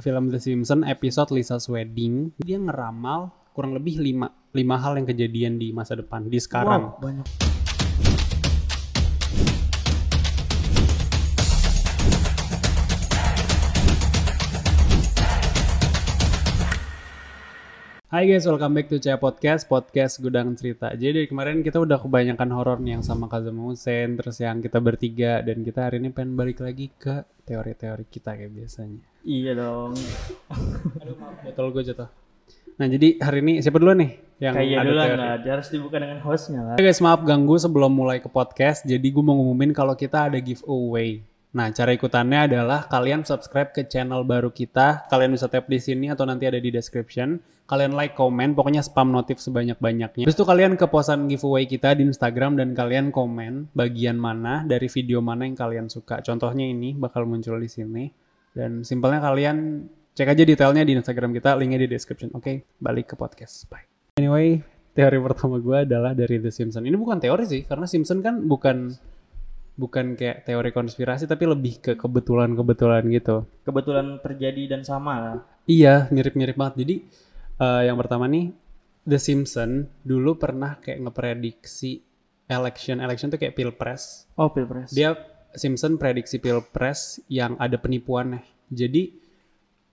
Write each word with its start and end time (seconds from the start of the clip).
film 0.00 0.32
The 0.32 0.40
Simpsons 0.40 0.88
episode 0.88 1.28
Lisa's 1.36 1.68
Wedding. 1.68 2.32
Dia 2.40 2.56
ngeramal 2.56 3.52
kurang 3.52 3.76
lebih 3.76 4.00
lima, 4.00 4.32
lima 4.56 4.80
hal 4.80 4.96
yang 4.96 5.04
kejadian 5.04 5.60
di 5.60 5.76
masa 5.76 6.00
depan, 6.00 6.24
di 6.26 6.40
sekarang. 6.40 6.96
Wow, 6.96 7.04
banyak. 7.04 7.28
Hai 18.10 18.26
guys, 18.26 18.42
welcome 18.42 18.74
back 18.74 18.90
to 18.90 18.98
Cia 18.98 19.22
Podcast, 19.22 19.70
podcast 19.70 20.18
Gudang 20.18 20.58
Cerita. 20.58 20.90
Jadi 20.98 21.30
kemarin 21.30 21.62
kita 21.62 21.78
udah 21.78 22.02
kebanyakan 22.02 22.50
horor 22.50 22.82
nih 22.82 22.98
yang 22.98 23.04
sama 23.06 23.30
Kazama 23.30 23.70
Hussein, 23.70 24.18
terus 24.18 24.42
yang 24.42 24.58
kita 24.58 24.82
bertiga, 24.82 25.46
dan 25.46 25.62
kita 25.62 25.86
hari 25.86 26.02
ini 26.02 26.10
pengen 26.10 26.34
balik 26.34 26.58
lagi 26.58 26.90
ke 26.90 27.22
teori-teori 27.46 28.10
kita 28.10 28.34
kayak 28.34 28.50
biasanya. 28.50 29.09
Iya 29.20 29.52
dong. 29.52 29.92
Aduh 31.00 31.16
maaf, 31.20 31.44
botol 31.44 31.66
gue 31.76 31.82
jatuh. 31.92 32.08
Nah 32.80 32.86
jadi 32.88 33.20
hari 33.20 33.44
ini 33.44 33.52
siapa 33.60 33.76
dulu 33.76 33.92
nih 33.92 34.10
yang 34.40 34.56
Kayak 34.56 34.80
ada 34.80 34.88
dulu 34.88 34.96
lah, 34.96 35.36
dia 35.36 35.52
harus 35.52 35.68
dibuka 35.68 36.00
dengan 36.00 36.24
hostnya 36.24 36.60
lah. 36.64 36.74
Oke 36.80 36.88
guys, 36.88 37.04
maaf 37.04 37.20
ganggu 37.28 37.60
sebelum 37.60 37.92
mulai 37.92 38.24
ke 38.24 38.32
podcast. 38.32 38.88
Jadi 38.88 39.04
gue 39.04 39.20
mau 39.20 39.36
ngumumin 39.36 39.76
kalau 39.76 39.92
kita 39.92 40.32
ada 40.32 40.40
giveaway. 40.40 41.20
Nah, 41.50 41.66
cara 41.74 41.90
ikutannya 41.90 42.46
adalah 42.46 42.86
kalian 42.86 43.26
subscribe 43.26 43.74
ke 43.74 43.82
channel 43.90 44.22
baru 44.22 44.54
kita. 44.54 45.10
Kalian 45.10 45.34
bisa 45.34 45.50
tap 45.50 45.66
di 45.66 45.82
sini 45.82 46.06
atau 46.06 46.22
nanti 46.22 46.46
ada 46.46 46.62
di 46.62 46.70
description. 46.70 47.42
Kalian 47.66 47.98
like, 47.98 48.14
komen, 48.14 48.54
pokoknya 48.54 48.86
spam 48.86 49.10
notif 49.10 49.42
sebanyak-banyaknya. 49.42 50.24
Terus 50.30 50.38
itu 50.38 50.46
kalian 50.46 50.78
ke 50.78 50.86
posan 50.86 51.26
giveaway 51.26 51.66
kita 51.66 51.98
di 51.98 52.06
Instagram 52.06 52.54
dan 52.54 52.70
kalian 52.72 53.10
komen 53.10 53.74
bagian 53.74 54.14
mana 54.14 54.62
dari 54.62 54.86
video 54.86 55.18
mana 55.18 55.42
yang 55.42 55.58
kalian 55.58 55.90
suka. 55.90 56.22
Contohnya 56.22 56.70
ini 56.70 56.94
bakal 56.94 57.26
muncul 57.26 57.58
di 57.58 57.66
sini. 57.66 58.29
Dan 58.50 58.82
simpelnya 58.82 59.22
kalian 59.22 59.86
cek 60.14 60.28
aja 60.36 60.42
detailnya 60.42 60.82
di 60.82 60.98
Instagram 60.98 61.30
kita, 61.32 61.54
linknya 61.54 61.86
di 61.86 61.88
description. 61.88 62.34
Oke, 62.34 62.66
balik 62.82 63.12
ke 63.12 63.14
podcast. 63.14 63.64
Bye. 63.70 63.86
Anyway, 64.18 64.60
teori 64.92 65.18
pertama 65.22 65.56
gue 65.62 65.86
adalah 65.86 66.12
dari 66.12 66.42
The 66.42 66.50
Simpsons. 66.50 66.84
Ini 66.84 66.96
bukan 66.98 67.22
teori 67.22 67.44
sih, 67.46 67.62
karena 67.64 67.86
Simpson 67.86 68.20
kan 68.20 68.42
bukan 68.42 68.92
bukan 69.80 70.12
kayak 70.12 70.44
teori 70.44 70.70
konspirasi, 70.76 71.24
tapi 71.24 71.48
lebih 71.48 71.80
ke 71.80 71.92
kebetulan-kebetulan 71.96 73.06
gitu. 73.08 73.48
Kebetulan 73.64 74.20
terjadi 74.20 74.76
dan 74.76 74.82
sama 74.84 75.14
lah. 75.16 75.36
Iya, 75.64 76.10
mirip-mirip 76.12 76.58
banget. 76.58 76.84
Jadi 76.84 76.96
eh, 77.62 77.82
yang 77.88 77.96
pertama 77.96 78.28
nih, 78.28 78.52
The 79.06 79.16
Simpsons 79.16 79.88
dulu 80.04 80.36
pernah 80.36 80.76
kayak 80.82 81.00
ngeprediksi 81.06 82.04
election, 82.50 82.98
election 82.98 83.30
tuh 83.30 83.38
kayak 83.38 83.54
pilpres. 83.54 84.26
Oh, 84.34 84.50
Pilpres. 84.50 84.90
Dia 84.90 85.14
Simpson 85.54 85.98
prediksi 85.98 86.38
pilpres 86.38 87.22
yang 87.26 87.58
ada 87.58 87.78
penipuannya. 87.78 88.42
Jadi 88.70 89.02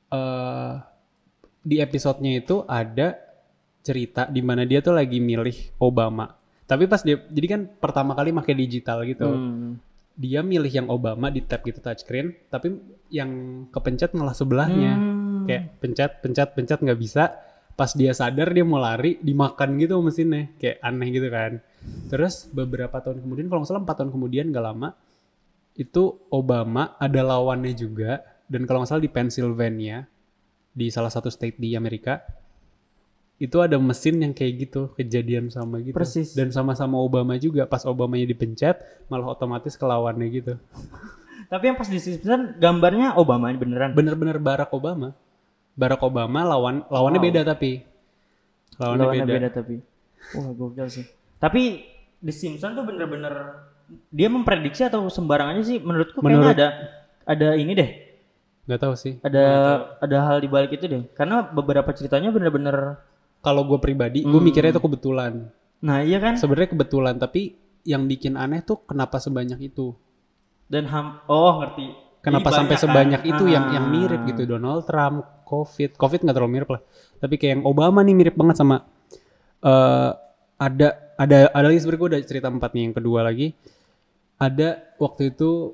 eh 0.08 0.74
di 1.68 1.84
episodenya 1.84 2.40
itu 2.40 2.64
ada 2.64 3.20
cerita 3.84 4.24
di 4.32 4.40
mana 4.40 4.64
dia 4.64 4.80
tuh 4.80 4.96
lagi 4.96 5.20
milih 5.20 5.80
Obama. 5.84 6.32
Tapi 6.68 6.84
pas 6.88 7.04
dia 7.04 7.20
jadi 7.32 7.48
kan 7.48 7.62
pertama 7.80 8.16
kali 8.16 8.32
pakai 8.32 8.56
digital 8.56 9.04
gitu. 9.04 9.28
Hmm. 9.28 9.80
Dia 10.18 10.42
milih 10.44 10.72
yang 10.72 10.88
Obama 10.90 11.30
di 11.30 11.46
tab 11.46 11.62
gitu 11.62 11.78
touchscreen, 11.80 12.34
tapi 12.50 12.74
yang 13.12 13.64
kepencet 13.72 14.16
malah 14.16 14.36
sebelahnya. 14.36 14.94
Hmm. 14.96 15.46
Kayak 15.48 15.64
pencet 15.80 16.12
pencet 16.24 16.50
pencet 16.56 16.80
nggak 16.84 17.00
bisa. 17.00 17.36
Pas 17.78 17.94
dia 17.94 18.10
sadar 18.10 18.50
dia 18.52 18.66
mau 18.66 18.82
lari 18.82 19.22
dimakan 19.22 19.78
gitu 19.80 20.02
mesinnya. 20.04 20.52
Kayak 20.60 20.78
aneh 20.84 21.08
gitu 21.14 21.28
kan. 21.30 21.52
Terus 22.12 22.50
beberapa 22.52 23.00
tahun 23.00 23.24
kemudian 23.24 23.48
kalau 23.48 23.64
nggak 23.64 23.72
salah 23.72 23.84
4 23.86 23.98
tahun 24.04 24.12
kemudian 24.12 24.46
gak 24.52 24.66
lama 24.66 24.90
itu 25.78 26.18
Obama 26.28 26.98
ada 26.98 27.22
lawannya 27.22 27.72
juga 27.72 28.26
dan 28.50 28.66
kalau 28.66 28.82
nggak 28.82 28.90
salah 28.90 29.04
di 29.06 29.12
Pennsylvania 29.14 30.04
di 30.74 30.90
salah 30.90 31.10
satu 31.10 31.30
state 31.30 31.58
di 31.58 31.78
Amerika 31.78 32.22
itu 33.38 33.62
ada 33.62 33.78
mesin 33.78 34.18
yang 34.18 34.34
kayak 34.34 34.54
gitu 34.66 34.90
kejadian 34.98 35.54
sama 35.54 35.78
gitu 35.86 35.94
Persis. 35.94 36.34
dan 36.34 36.50
sama-sama 36.50 36.98
Obama 36.98 37.38
juga 37.38 37.70
pas 37.70 37.86
Obamanya 37.86 38.26
dipencet 38.26 38.82
malah 39.08 39.30
otomatis 39.30 39.78
ke 39.78 39.86
lawannya 39.86 40.28
gitu 40.34 40.54
Tapi 41.48 41.64
yang 41.72 41.78
pas 41.80 41.88
di 41.88 41.96
Simpson 41.96 42.60
gambarnya 42.60 43.16
Obama 43.16 43.48
beneran. 43.56 43.96
bener-bener 43.96 44.36
Barack 44.36 44.74
Obama 44.74 45.14
Barack 45.78 46.02
Obama 46.02 46.42
lawan 46.44 46.84
lawannya 46.90 47.22
Wow. 47.22 47.28
beda 47.30 47.42
tapi 47.46 47.72
lawannya, 48.78 49.04
Lawannya 49.06 49.26
beda. 49.26 49.36
beda. 49.38 49.50
tapi. 49.54 49.76
Wah, 50.36 50.50
gokil 50.54 50.88
sih. 50.90 51.06
Tapi 51.38 51.86
di 52.18 52.34
Simpson 52.34 52.74
tuh 52.74 52.84
bener-bener 52.84 53.34
dia 54.10 54.28
memprediksi 54.28 54.82
atau 54.82 55.08
sembarang 55.08 55.56
aja 55.56 55.64
sih 55.66 55.78
menurutku 55.78 56.20
kayaknya 56.20 56.38
Menurut- 56.42 56.56
ada 56.56 56.68
ada 57.26 57.48
ini 57.54 57.72
deh. 57.72 57.90
nggak 58.64 58.80
tahu 58.80 58.94
sih 58.94 59.16
Ada 59.22 59.44
ada 59.98 60.18
hal 60.22 60.38
di 60.38 60.48
balik 60.48 60.74
itu 60.74 60.86
deh. 60.86 61.08
Karena 61.12 61.40
beberapa 61.42 61.88
ceritanya 61.90 62.30
bener-bener 62.30 63.00
kalau 63.40 63.64
gue 63.64 63.78
pribadi 63.78 64.22
gue 64.22 64.42
mikirnya 64.42 64.72
itu 64.72 64.82
kebetulan 64.82 65.48
Nah, 65.78 66.02
iya 66.02 66.18
kan? 66.18 66.36
sebenarnya 66.36 66.74
kebetulan 66.74 67.16
tapi 67.16 67.54
yang 67.84 68.04
bikin 68.04 68.34
aneh 68.34 68.60
tuh 68.62 68.84
kenapa 68.84 69.18
sebanyak 69.18 69.62
itu 69.64 69.96
Dan 70.66 70.84
ham 70.86 71.24
oh 71.26 71.62
ngerti. 71.62 71.96
kenapa 72.20 72.50
Jadi 72.50 72.58
sampai 72.58 72.76
kan? 72.76 72.82
sebanyak 72.84 73.22
itu 73.26 73.44
yang 73.46 73.72
yang 73.72 73.86
Ah. 73.86 73.92
mirip 73.94 74.22
gitu 74.26 74.44
Donald 74.50 74.84
Trump 74.84 75.24
COVID 75.44 75.96
COVID 75.96 76.20
nggak 76.22 76.36
terlalu 76.36 76.54
mirip 76.54 76.70
lah 76.70 76.82
tapi 77.16 77.36
kayak 77.36 77.52
yang 77.54 77.64
Obama 77.64 78.02
nih 78.02 78.12
mirip 78.14 78.36
banget 78.36 78.58
sama 78.58 78.84
eh 79.60 80.12
ada 80.58 80.88
ada 81.16 81.38
ada 81.48 81.66
lagi 81.66 81.80
sebenarnya 81.80 82.00
gue 82.00 82.10
udah 82.12 82.22
cerita 82.26 82.48
empat 82.48 82.70
nih 82.74 82.84
yang 82.84 82.96
kedua 82.96 83.20
lagi 83.22 83.54
ada 84.38 84.70
waktu 84.98 85.34
itu 85.34 85.74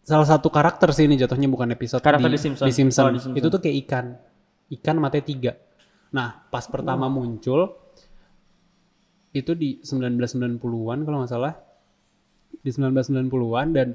salah 0.00 0.24
satu 0.24 0.48
karakter 0.48 0.88
sih 0.90 1.04
ini 1.04 1.16
jatuhnya 1.16 1.46
bukan 1.46 1.68
episode 1.70 2.00
Karakter 2.00 2.26
di 2.26 2.40
Simpson. 2.40 2.64
di 2.64 2.72
Simpson. 2.72 3.04
Oh, 3.04 3.12
di 3.12 3.20
Simpson. 3.20 3.36
itu 3.36 3.46
tuh 3.46 3.60
kayak 3.60 3.76
ikan 3.84 4.06
ikan 4.80 4.96
matanya 4.96 5.24
tiga 5.24 5.52
nah 6.08 6.40
pas 6.48 6.64
pertama 6.64 7.12
muncul 7.12 7.76
itu 9.30 9.52
di 9.52 9.76
1990-an 9.84 10.98
kalau 11.04 11.16
nggak 11.20 11.30
salah 11.30 11.52
di 12.58 12.70
1990-an 12.72 13.66
dan 13.70 13.88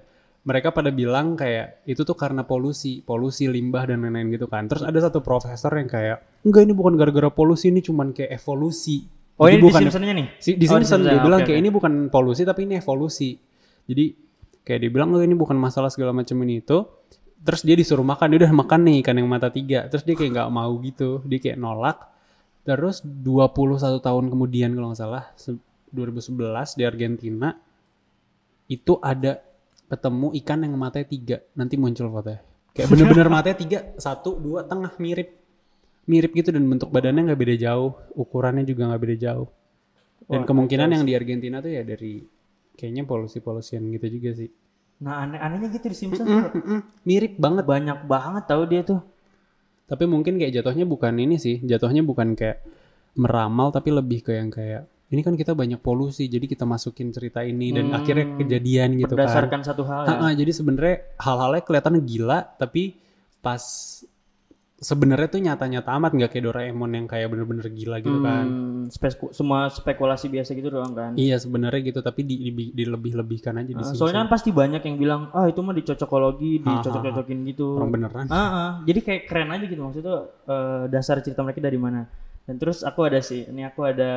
mereka 0.43 0.69
pada 0.69 0.91
bilang 0.91 1.33
kayak 1.33 1.87
itu 1.87 2.03
tuh 2.03 2.13
karena 2.13 2.43
polusi, 2.43 2.99
polusi 2.99 3.47
limbah 3.47 3.87
dan 3.87 4.03
lain-lain 4.03 4.27
gitu 4.29 4.51
kan. 4.51 4.67
Terus 4.67 4.83
ada 4.83 4.99
satu 4.99 5.23
profesor 5.23 5.71
yang 5.71 5.87
kayak 5.87 6.43
enggak 6.43 6.67
ini 6.67 6.73
bukan 6.75 6.99
gara-gara 6.99 7.31
polusi 7.31 7.71
ini 7.71 7.79
cuman 7.79 8.11
kayak 8.11 8.35
evolusi. 8.35 9.07
Oh, 9.39 9.47
Jadi 9.47 9.55
ini 9.55 9.63
di 9.63 9.73
Simpsonnya 9.73 10.13
nih. 10.13 10.27
si, 10.37 10.49
di 10.59 10.67
Oh, 10.67 10.75
Simpson 10.75 10.99
dia 11.01 11.15
Simpson. 11.15 11.23
bilang 11.23 11.39
kayak 11.47 11.59
ini 11.63 11.69
bukan 11.71 11.93
polusi 12.11 12.43
tapi 12.43 12.67
ini 12.67 12.75
evolusi. 12.75 13.39
Jadi 13.87 14.15
kayak 14.63 14.79
dia 14.79 14.89
bilang 14.91 15.11
oh 15.15 15.21
ini 15.23 15.35
bukan 15.35 15.59
masalah 15.59 15.91
segala 15.91 16.15
macam 16.15 16.39
ini 16.43 16.63
itu. 16.63 16.83
Terus 17.43 17.61
dia 17.67 17.75
disuruh 17.75 18.07
makan, 18.07 18.31
dia 18.31 18.47
udah 18.47 18.53
makan 18.55 18.79
nih 18.87 18.95
ikan 19.03 19.19
yang 19.19 19.27
mata 19.27 19.51
tiga. 19.51 19.91
Terus 19.91 20.07
dia 20.07 20.15
kayak 20.15 20.31
nggak 20.31 20.49
mau 20.49 20.71
gitu, 20.79 21.19
dia 21.27 21.39
kayak 21.43 21.59
nolak. 21.59 21.97
Terus 22.63 23.03
21 23.03 23.99
tahun 23.99 24.25
kemudian 24.31 24.71
kalau 24.71 24.95
nggak 24.95 25.01
salah, 25.03 25.23
se- 25.35 25.59
2011 25.91 26.79
di 26.79 26.83
Argentina 26.87 27.51
itu 28.71 28.97
ada 29.03 29.43
ketemu 29.91 30.31
ikan 30.39 30.59
yang 30.63 30.73
matanya 30.79 31.07
tiga. 31.11 31.37
Nanti 31.53 31.75
muncul 31.75 32.07
fotonya. 32.09 32.41
Kayak 32.73 32.87
bener-bener 32.89 33.27
matanya 33.29 33.57
tiga, 33.59 33.79
satu, 33.99 34.39
dua, 34.39 34.65
tengah 34.65 34.95
mirip. 34.97 35.29
Mirip 36.09 36.31
gitu 36.33 36.49
dan 36.51 36.65
bentuk 36.67 36.89
badannya 36.89 37.31
nggak 37.31 37.39
beda 37.39 37.55
jauh, 37.59 37.91
ukurannya 38.17 38.63
juga 38.65 38.89
nggak 38.89 39.01
beda 39.03 39.15
jauh. 39.19 39.47
Dan 40.25 40.43
Wah, 40.43 40.47
kemungkinan 40.47 40.89
yang 40.95 41.03
di 41.03 41.13
Argentina 41.13 41.59
tuh 41.59 41.71
ya 41.71 41.83
dari 41.83 42.23
kayaknya 42.77 43.03
polusi-polusian 43.09 43.83
gitu 43.95 44.07
juga 44.19 44.31
sih. 44.39 44.49
Nah, 45.03 45.15
aneh-anehnya 45.27 45.67
gitu 45.75 45.85
di 45.91 45.97
Simpson 45.97 46.25
tuh 46.31 46.41
Mm-mm, 46.57 46.79
mirip 47.03 47.33
banget. 47.35 47.63
banyak 47.67 47.99
banget 48.07 48.43
tahu 48.47 48.63
dia 48.71 48.81
tuh. 48.87 48.99
Tapi 49.89 50.03
mungkin 50.07 50.39
kayak 50.39 50.53
jatuhnya 50.61 50.85
bukan 50.87 51.13
ini 51.19 51.35
sih, 51.37 51.59
jatuhnya 51.61 52.01
bukan 52.07 52.33
kayak 52.39 52.63
meramal 53.19 53.69
tapi 53.69 53.93
lebih 53.93 54.25
ke 54.25 54.33
yang 54.33 54.49
kayak 54.49 54.89
ini 55.13 55.21
kan 55.21 55.37
kita 55.37 55.53
banyak 55.53 55.77
polusi 55.77 56.25
jadi 56.25 56.49
kita 56.49 56.65
masukin 56.65 57.13
cerita 57.13 57.45
ini 57.45 57.69
dan 57.69 57.93
Hmm, 57.93 57.99
akhirnya 57.99 58.25
kejadian 58.41 58.89
gitu 58.97 59.13
kan. 59.13 59.27
Berdasarkan 59.29 59.61
satu 59.61 59.83
hal 59.85 60.01
ya. 60.09 60.11
Ha-ha, 60.17 60.27
jadi 60.33 60.51
sebenarnya 60.55 60.95
hal-halnya 61.21 61.61
kelihatan 61.61 61.95
gila 62.01 62.39
tapi 62.57 62.97
pas 63.45 63.61
sebenarnya 64.83 65.27
tuh 65.31 65.41
nyata-nyata 65.41 65.89
amat 65.95 66.11
nggak 66.11 66.29
kayak 66.35 66.45
Doraemon 66.51 66.91
yang 66.91 67.07
kayak 67.07 67.31
bener-bener 67.31 67.65
gila 67.71 68.03
gitu 68.03 68.19
kan. 68.19 68.45
Hmm, 68.45 68.81
speku- 68.91 69.31
semua 69.31 69.71
spekulasi 69.71 70.27
biasa 70.27 70.51
gitu 70.51 70.67
doang 70.67 70.91
kan. 70.91 71.11
Iya 71.15 71.39
sebenarnya 71.39 71.81
gitu 71.87 72.03
tapi 72.03 72.27
di, 72.27 72.51
di, 72.51 72.75
dilebih-lebihkan 72.75 73.63
aja 73.63 73.71
di 73.71 73.79
sini. 73.79 73.95
soalnya 73.97 74.27
kan 74.27 74.29
pasti 74.29 74.51
banyak 74.51 74.83
yang 74.83 74.97
bilang, 74.99 75.21
ah 75.31 75.47
itu 75.47 75.63
mah 75.63 75.73
dicocokologi, 75.73 76.59
dicocok-cocokin 76.61 77.39
gitu. 77.47 77.79
orang 77.79 77.91
beneran. 77.95 78.25
Ah, 78.27 78.37
ah. 78.37 78.71
jadi 78.83 78.99
kayak 78.99 79.23
keren 79.31 79.49
aja 79.55 79.65
gitu 79.65 79.81
maksudnya 79.81 80.27
eh, 80.51 80.83
dasar 80.91 81.23
cerita 81.23 81.41
mereka 81.41 81.63
dari 81.63 81.79
mana. 81.79 82.03
Dan 82.43 82.59
terus 82.59 82.83
aku 82.83 83.07
ada 83.07 83.23
sih, 83.23 83.47
ini 83.47 83.63
aku 83.63 83.87
ada 83.87 84.11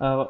eh, 0.00 0.24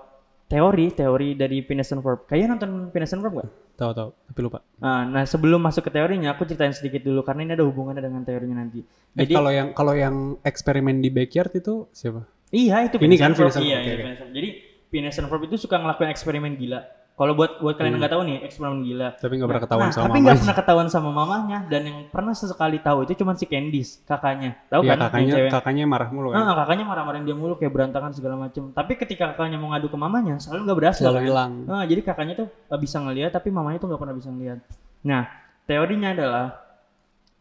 teori, 0.47 0.91
teori 0.91 1.35
dari 1.35 1.59
Phineas 1.61 1.91
and 1.91 2.01
Ferb. 2.01 2.25
Kayaknya 2.25 2.49
nonton 2.55 2.71
Phineas 2.91 3.13
and 3.13 3.23
Ferb 3.23 3.35
gak? 3.37 3.49
Tahu 3.77 3.91
tahu 3.93 4.09
tapi 4.25 4.41
lupa. 4.41 4.59
Ah, 4.79 5.05
nah 5.05 5.23
sebelum 5.23 5.61
masuk 5.61 5.85
ke 5.85 5.91
teorinya, 5.91 6.33
aku 6.33 6.47
ceritain 6.47 6.73
sedikit 6.73 7.03
dulu 7.03 7.21
karena 7.21 7.45
ini 7.45 7.53
ada 7.53 7.65
hubungannya 7.65 8.01
dengan 8.01 8.23
teorinya 8.23 8.57
nanti. 8.59 8.81
Eh, 8.81 9.23
Jadi 9.23 9.33
kalau 9.35 9.51
yang 9.51 9.69
kalau 9.73 9.93
yang 9.93 10.15
eksperimen 10.41 10.99
di 10.99 11.11
backyard 11.11 11.53
itu 11.53 11.87
siapa? 11.91 12.25
iya 12.49 12.87
itu 12.87 12.97
Ini 12.97 13.05
Phineas 13.05 13.21
kan. 13.21 13.33
Phineas 13.35 13.57
and 13.59 13.67
Iya, 13.67 13.77
Ferb, 13.77 13.99
iya. 14.01 14.27
Jadi 14.33 14.49
Phineas 14.87 15.17
and 15.19 15.29
Ferb 15.29 15.43
itu 15.45 15.57
suka 15.59 15.77
ngelakuin 15.77 16.09
eksperimen 16.09 16.53
gila. 16.55 16.81
Kalau 17.17 17.33
buat 17.33 17.65
buat 17.65 17.81
kalian 17.81 17.97
yang 17.97 18.05
nggak 18.05 18.13
tahu 18.13 18.23
nih, 18.29 18.37
eksperimen 18.45 18.85
gila. 18.85 19.09
Tapi 19.17 19.33
nggak 19.41 19.49
pernah 19.49 19.65
ketahuan 19.65 19.89
Nah, 19.89 19.95
sama 19.97 20.05
tapi 20.13 20.19
nggak 20.21 20.37
pernah 20.37 20.57
ketahuan 20.61 20.89
sama 20.93 21.11
mamanya 21.17 21.59
dan 21.65 21.83
yang 21.89 21.99
pernah 22.13 22.37
sesekali 22.37 22.77
tahu 22.85 23.09
itu 23.09 23.17
cuma 23.17 23.33
si 23.33 23.49
Candice, 23.49 24.05
kakaknya. 24.05 24.61
Tahu 24.69 24.85
Iya 24.85 24.93
kan? 24.93 24.99
kakaknya 25.09 25.33
cewek? 25.33 25.51
kakaknya 25.57 25.85
marah 25.89 26.09
mulu 26.13 26.29
kan. 26.37 26.45
Ah, 26.45 26.53
kakaknya 26.53 26.85
marah-marahin 26.85 27.25
dia 27.25 27.33
mulu 27.33 27.57
kayak 27.57 27.73
berantakan 27.73 28.13
segala 28.13 28.37
macem. 28.37 28.69
Tapi 28.69 28.93
ketika 29.01 29.33
kakaknya 29.33 29.57
mau 29.57 29.73
ngadu 29.73 29.89
ke 29.89 29.97
mamanya, 29.97 30.37
selalu 30.37 30.69
nggak 30.69 30.79
berhasil. 30.85 31.05
Selalu 31.09 31.17
kan? 31.17 31.25
hilang. 31.25 31.53
Ah, 31.73 31.85
jadi 31.89 32.01
kakaknya 32.05 32.35
tuh 32.37 32.49
bisa 32.77 33.01
ngelihat 33.01 33.33
tapi 33.33 33.49
mamanya 33.49 33.81
tuh 33.81 33.89
nggak 33.89 34.01
pernah 34.05 34.17
bisa 34.21 34.29
ngelihat. 34.29 34.59
Nah, 35.01 35.25
teorinya 35.65 36.13
adalah 36.13 36.47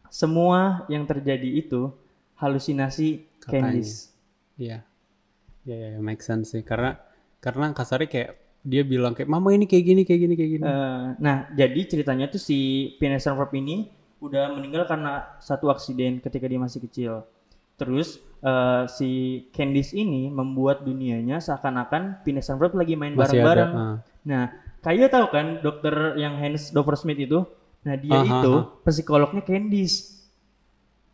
semua 0.08 0.88
yang 0.88 1.04
terjadi 1.04 1.52
itu 1.52 1.92
halusinasi 2.40 3.28
Kakaknya. 3.44 3.60
Candice. 3.76 3.96
Iya. 4.56 4.78
Iya, 5.68 5.76
iya, 5.76 6.00
make 6.00 6.24
sense 6.24 6.56
sih. 6.56 6.64
Karena 6.64 6.96
karena 7.44 7.76
kasarnya 7.76 8.08
kayak 8.08 8.30
dia 8.66 8.82
bilang 8.82 9.14
kayak 9.14 9.30
mama 9.30 9.54
ini 9.54 9.70
kayak 9.70 9.84
gini 9.86 10.02
kayak 10.02 10.20
gini 10.26 10.34
kayak 10.34 10.50
gini. 10.58 10.64
Eh, 10.66 11.04
nah, 11.22 11.46
jadi 11.54 11.80
ceritanya 11.86 12.26
tuh 12.26 12.42
si 12.42 12.92
Phineas 12.98 13.30
Ferb 13.30 13.54
ini 13.54 13.86
udah 14.18 14.50
meninggal 14.58 14.90
karena 14.90 15.38
satu 15.38 15.70
aksiden 15.70 16.18
ketika 16.18 16.50
dia 16.50 16.58
masih 16.58 16.82
kecil. 16.82 17.22
Terus 17.78 18.18
eh, 18.42 18.84
si 18.90 19.10
Candice 19.54 19.94
ini 19.94 20.26
membuat 20.34 20.82
dunianya 20.82 21.38
seakan-akan 21.38 22.26
Phineas 22.26 22.50
Ferb 22.50 22.74
lagi 22.74 22.98
main 22.98 23.14
bareng-bareng. 23.14 23.72
ah. 23.72 23.96
Nah, 24.26 24.44
kayak 24.82 25.14
tahu 25.14 25.26
kan 25.30 25.62
dokter 25.62 26.18
yang 26.18 26.34
Hans 26.42 26.74
Smith 26.74 27.20
itu? 27.22 27.46
Nah, 27.86 27.94
dia 27.94 28.18
Aha, 28.18 28.42
itu 28.42 28.52
aha. 28.66 28.82
psikolognya 28.82 29.46
Candice. 29.46 30.26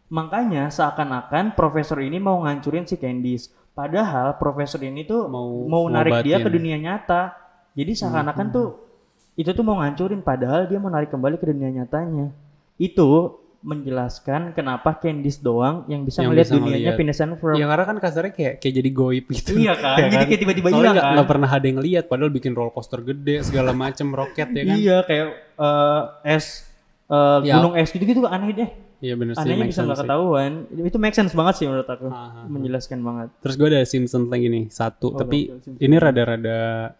Makanya 0.09 0.73
seakan-akan 0.73 1.53
profesor 1.53 2.01
ini 2.01 2.17
mau 2.17 2.41
ngancurin 2.41 2.89
si 2.89 2.97
Candice. 2.97 3.53
Padahal 3.73 4.37
profesor 4.37 4.81
ini 4.85 5.09
tuh 5.09 5.25
Mau 5.29 5.65
mau, 5.65 5.89
narik 5.89 6.25
dia 6.25 6.41
ke 6.41 6.49
dunia 6.53 6.77
nyata. 6.77 7.42
Jadi 7.73 7.93
seakan-akan 7.95 8.47
tuh 8.49 8.69
itu 9.33 9.49
tuh 9.49 9.63
mau 9.63 9.79
ngancurin 9.79 10.21
padahal 10.21 10.67
dia 10.67 10.77
mau 10.77 10.89
narik 10.89 11.09
kembali 11.09 11.37
ke 11.37 11.47
dunia 11.47 11.73
nyatanya. 11.73 12.29
Itu 12.77 13.39
menjelaskan 13.63 14.53
kenapa 14.53 14.99
Candice 14.99 15.39
doang 15.39 15.87
yang 15.87 16.03
bisa 16.03 16.21
Yang 16.21 16.29
melihat 16.29 16.47
bisa 16.47 16.57
dunianya. 16.59 16.93
Phineas 16.93 17.21
and 17.21 17.39
Ferb. 17.39 17.57
Ya 17.57 17.65
karena 17.65 17.85
kan 17.87 17.97
kasarnya 17.97 18.33
kayak 18.33 18.55
kayak 18.59 18.75
jadi 18.75 18.91
goib 18.91 19.25
gitu. 19.31 19.51
Iya 19.57 19.75
kan? 19.75 19.97
Ya 19.97 20.07
Jadi 20.13 20.25
kayak 20.27 20.41
tiba-tiba 20.43 20.69
hilang 20.69 20.83
nggak- 20.93 20.99
kan? 21.01 21.15
nggak 21.15 21.29
pernah 21.31 21.51
ada 21.51 21.67
yang 21.67 21.81
lihat 21.81 22.05
padahal 22.07 22.31
bikin 22.31 22.53
roller 22.53 22.71
coaster 22.71 23.01
gede 23.01 23.47
segala 23.47 23.71
macem 23.73 24.11
roket 24.11 24.51
ya 24.51 24.63
kan. 24.67 24.77
Iya 24.77 24.97
kayak 25.07 25.27
eh, 25.57 26.03
es 26.29 26.67
eh, 27.07 27.39
Ya. 27.43 27.55
gunung 27.57 27.75
es 27.75 27.89
gitu-gitu 27.89 28.27
aneh 28.27 28.51
deh. 28.53 28.71
Iya 28.99 29.15
bener 29.15 29.35
sih. 29.35 29.43
Anehnya 29.43 29.67
bisa 29.67 29.83
nggak 29.83 29.95
sih. 29.97 30.07
ketahuan. 30.07 30.53
Itu 30.79 30.99
make 30.99 31.15
sense 31.15 31.33
banget 31.33 31.55
sih 31.57 31.67
menurut 31.67 31.87
aku. 31.87 32.07
Ah, 32.07 32.15
ah, 32.15 32.31
ah. 32.39 32.47
Menjelaskan 32.47 32.99
banget. 33.01 33.29
Terus 33.41 33.55
gue 33.57 33.69
ada 33.69 33.83
Simpson 33.83 34.27
lagi 34.27 34.47
nih 34.47 34.65
satu, 34.71 35.11
Oh, 35.11 35.19
tapi 35.19 35.51
ini 35.77 35.97
rada-rada, 35.99 36.95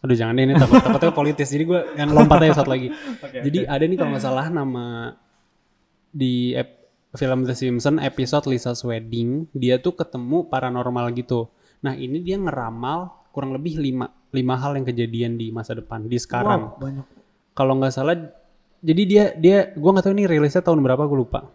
aduh 0.00 0.16
jangan 0.16 0.32
deh 0.40 0.44
ini 0.48 0.54
takut 0.56 0.80
takutnya 0.80 1.12
politis. 1.12 1.48
Jadi 1.52 1.64
gue 1.68 1.80
yang 1.96 2.10
lompat 2.10 2.40
aja 2.44 2.64
satu 2.64 2.72
lagi. 2.72 2.88
Oke, 3.24 3.44
Jadi 3.44 3.58
ada 3.68 3.84
nih 3.84 3.96
kalau 4.00 4.10
nggak 4.16 4.24
salah 4.24 4.46
nama 4.48 5.12
di 6.10 6.56
ep- 6.56 6.80
film 7.10 7.42
The 7.42 7.54
Simpsons 7.58 7.98
episode 8.00 8.46
Lisa's 8.46 8.80
Wedding, 8.86 9.50
dia 9.50 9.82
tuh 9.82 9.92
ketemu 9.92 10.46
paranormal 10.46 11.10
gitu. 11.12 11.50
Nah 11.82 11.98
ini 11.98 12.22
dia 12.22 12.38
ngeramal 12.38 13.30
kurang 13.34 13.54
lebih 13.54 13.78
lima 13.78 14.08
lima 14.30 14.54
hal 14.58 14.78
yang 14.78 14.86
kejadian 14.86 15.34
di 15.34 15.50
masa 15.50 15.74
depan 15.74 16.06
di 16.06 16.18
sekarang. 16.18 16.74
Wow, 16.74 16.78
banyak. 16.78 17.06
Kalau 17.50 17.72
nggak 17.76 17.92
salah, 17.92 18.14
jadi 18.80 19.02
dia 19.04 19.24
dia 19.34 19.58
gue 19.74 19.90
nggak 19.90 20.06
tahu 20.06 20.14
ini 20.14 20.24
rilisnya 20.30 20.62
tahun 20.62 20.80
berapa 20.86 21.02
gue 21.04 21.18
lupa. 21.18 21.50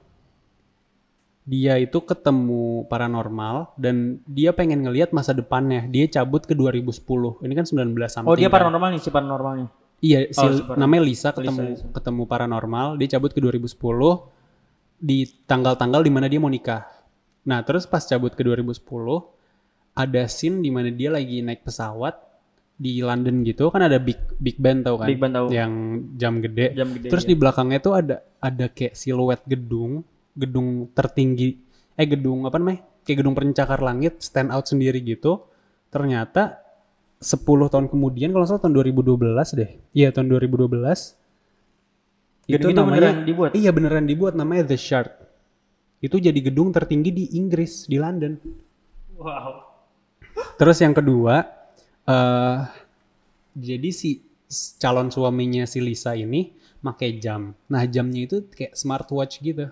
Dia 1.45 1.77
itu 1.77 2.01
ketemu 2.01 2.89
paranormal 2.89 3.77
dan 3.77 4.17
dia 4.25 4.49
pengen 4.49 4.81
ngelihat 4.81 5.13
masa 5.13 5.29
depannya. 5.29 5.85
Dia 5.85 6.09
cabut 6.09 6.41
ke 6.41 6.57
2010. 6.57 7.45
Ini 7.45 7.53
kan 7.53 7.65
19 7.69 7.93
something. 8.09 8.29
Oh 8.29 8.33
dia 8.33 8.49
kan. 8.49 8.57
paranormal 8.57 8.97
nih 8.97 9.01
si 9.01 9.09
paranormalnya. 9.13 9.67
Iya, 10.03 10.19
si 10.33 10.41
Oh, 10.41 10.51
si 10.51 10.61
namanya 10.75 11.03
Lisa 11.05 11.29
ketemu 11.31 11.77
Lisa. 11.77 11.85
ketemu 11.93 12.23
paranormal, 12.27 12.87
dia 12.99 13.07
cabut 13.17 13.31
ke 13.31 13.39
2010 13.39 14.29
di 14.99 15.25
tanggal-tanggal 15.45 16.01
di 16.03 16.11
mana 16.11 16.27
dia 16.27 16.39
mau 16.41 16.51
nikah. 16.51 16.83
Nah, 17.45 17.61
terus 17.61 17.85
pas 17.85 18.01
cabut 18.01 18.33
ke 18.33 18.41
2010 18.41 18.81
ada 19.95 20.23
scene 20.27 20.59
di 20.59 20.69
mana 20.73 20.91
dia 20.91 21.13
lagi 21.13 21.39
naik 21.39 21.63
pesawat 21.63 22.17
di 22.75 22.99
London 22.99 23.45
gitu, 23.47 23.71
kan 23.71 23.87
ada 23.87 23.95
Big 24.01 24.19
Big 24.35 24.59
Ben 24.59 24.83
tau 24.83 24.99
kan? 24.99 25.07
Big 25.07 25.21
Ben 25.21 25.31
tahu. 25.31 25.47
Yang 25.47 25.73
jam 26.19 26.33
gede. 26.43 26.75
Jam 26.75 26.89
gede. 26.91 27.07
Terus 27.07 27.23
iya. 27.23 27.29
di 27.31 27.35
belakangnya 27.39 27.79
tuh 27.79 27.93
ada 27.95 28.15
ada 28.43 28.65
kayak 28.67 28.99
siluet 28.99 29.41
gedung, 29.47 30.03
gedung 30.35 30.91
tertinggi, 30.91 31.57
eh 31.95 32.05
gedung 32.05 32.43
apa 32.45 32.59
namanya? 32.59 32.83
Kayak 33.07 33.17
gedung 33.23 33.35
pencakar 33.35 33.79
langit, 33.79 34.19
stand 34.19 34.51
out 34.51 34.67
sendiri 34.67 34.99
gitu. 35.01 35.47
Ternyata 35.89 36.59
10 37.23 37.71
tahun 37.71 37.87
kemudian 37.87 38.35
kalau 38.35 38.43
salah 38.43 38.61
tahun 38.61 38.75
2012 38.75 39.55
deh. 39.55 39.71
Iya, 39.95 40.11
tahun 40.11 40.27
2012. 40.29 41.15
Gedung 42.45 42.71
itu 42.75 42.81
beneran 42.83 43.25
dibuat? 43.25 43.51
Iya, 43.55 43.71
beneran 43.73 44.05
dibuat 44.05 44.33
namanya 44.37 44.69
The 44.69 44.77
Shard. 44.77 45.09
Itu 46.03 46.21
jadi 46.21 46.37
gedung 46.37 46.69
tertinggi 46.75 47.09
di 47.09 47.25
Inggris, 47.39 47.89
di 47.89 47.97
London. 47.97 48.37
Wow. 49.17 49.63
Terus 50.59 50.77
yang 50.83 50.93
kedua, 50.93 51.47
eh 52.05 52.59
jadi 53.55 53.89
si 53.89 54.19
calon 54.77 55.09
suaminya 55.09 55.63
si 55.63 55.79
Lisa 55.79 56.13
ini 56.13 56.51
pakai 56.83 57.17
jam. 57.17 57.55
Nah 57.71 57.81
jamnya 57.87 58.27
itu 58.27 58.45
kayak 58.51 58.75
smartwatch 58.75 59.41
gitu. 59.41 59.71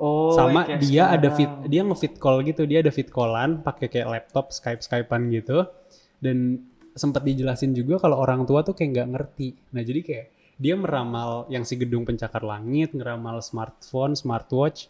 Oh. 0.00 0.32
Sama 0.32 0.64
dia 0.80 1.12
ada 1.12 1.28
fit, 1.28 1.52
dia 1.68 1.84
nge-fit 1.84 2.16
call 2.16 2.40
gitu. 2.48 2.64
Dia 2.64 2.80
ada 2.80 2.88
fit 2.88 3.12
callan, 3.12 3.60
pakai 3.60 3.92
kayak 3.92 4.08
laptop, 4.08 4.48
skype 4.48 4.80
skypean 4.80 5.28
gitu. 5.28 5.68
Dan 6.16 6.64
sempat 6.96 7.20
dijelasin 7.20 7.76
juga 7.76 8.00
kalau 8.00 8.16
orang 8.16 8.48
tua 8.48 8.64
tuh 8.64 8.72
kayak 8.72 8.96
nggak 8.96 9.08
ngerti. 9.12 9.48
Nah 9.76 9.82
jadi 9.84 10.00
kayak 10.00 10.26
dia 10.56 10.74
meramal 10.76 11.44
yang 11.52 11.68
si 11.68 11.76
gedung 11.76 12.08
pencakar 12.08 12.40
langit, 12.40 12.96
ngeramal 12.96 13.44
smartphone, 13.44 14.16
smartwatch, 14.16 14.88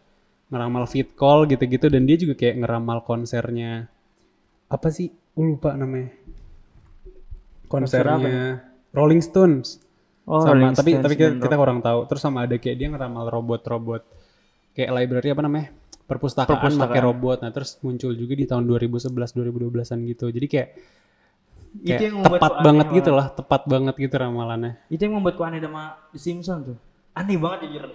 ngeramal 0.54 0.86
fit 0.86 1.10
call 1.18 1.42
gitu-gitu. 1.50 1.90
Dan 1.90 2.06
dia 2.06 2.14
juga 2.14 2.38
kayak 2.38 2.62
ngeramal 2.62 3.02
konsernya 3.02 3.90
apa 4.70 4.88
sih? 4.94 5.10
Gue 5.34 5.58
lupa 5.58 5.74
namanya. 5.74 6.14
Konser 7.66 8.06
apa 8.06 8.14
Konsernya 8.14 8.46
Rolling 8.94 9.22
Stones. 9.26 9.82
Oh, 10.26 10.42
sama 10.46 10.70
Rolling 10.70 10.74
tapi 10.78 10.90
Stones 10.94 11.04
tapi 11.06 11.14
kita, 11.18 11.42
kita 11.42 11.56
kurang 11.58 11.82
tahu. 11.82 12.06
Terus 12.06 12.22
sama 12.22 12.46
ada 12.46 12.54
kayak 12.58 12.76
dia 12.78 12.88
ngeramal 12.94 13.26
robot-robot 13.26 14.19
kayak 14.74 14.90
library 14.94 15.28
apa 15.32 15.42
namanya? 15.44 15.68
Perpustakaan, 16.10 16.58
Perpustakaan. 16.58 16.90
pakai 16.90 17.00
robot. 17.06 17.38
Nah, 17.46 17.50
terus 17.54 17.78
muncul 17.86 18.10
juga 18.18 18.34
di 18.34 18.42
tahun 18.42 18.66
2011 18.66 19.14
2012-an 19.14 19.98
gitu. 20.10 20.26
Jadi 20.26 20.46
kayak, 20.50 20.68
Itu 21.70 21.86
kayak 21.86 22.02
yang 22.02 22.16
membuat 22.18 22.40
tepat 22.42 22.50
gua 22.50 22.58
aneh 22.58 22.66
banget 22.66 22.86
gitu 22.98 23.10
lah, 23.14 23.26
tepat 23.30 23.62
banget 23.70 23.94
gitu 23.94 24.14
ramalannya. 24.18 24.72
Itu 24.90 25.00
yang 25.06 25.14
membuat 25.22 25.36
aneh 25.38 25.60
sama 25.62 25.82
The 26.10 26.18
Simpsons 26.18 26.62
tuh. 26.66 26.78
Aneh 27.14 27.38
banget 27.38 27.58
jujur. 27.70 27.94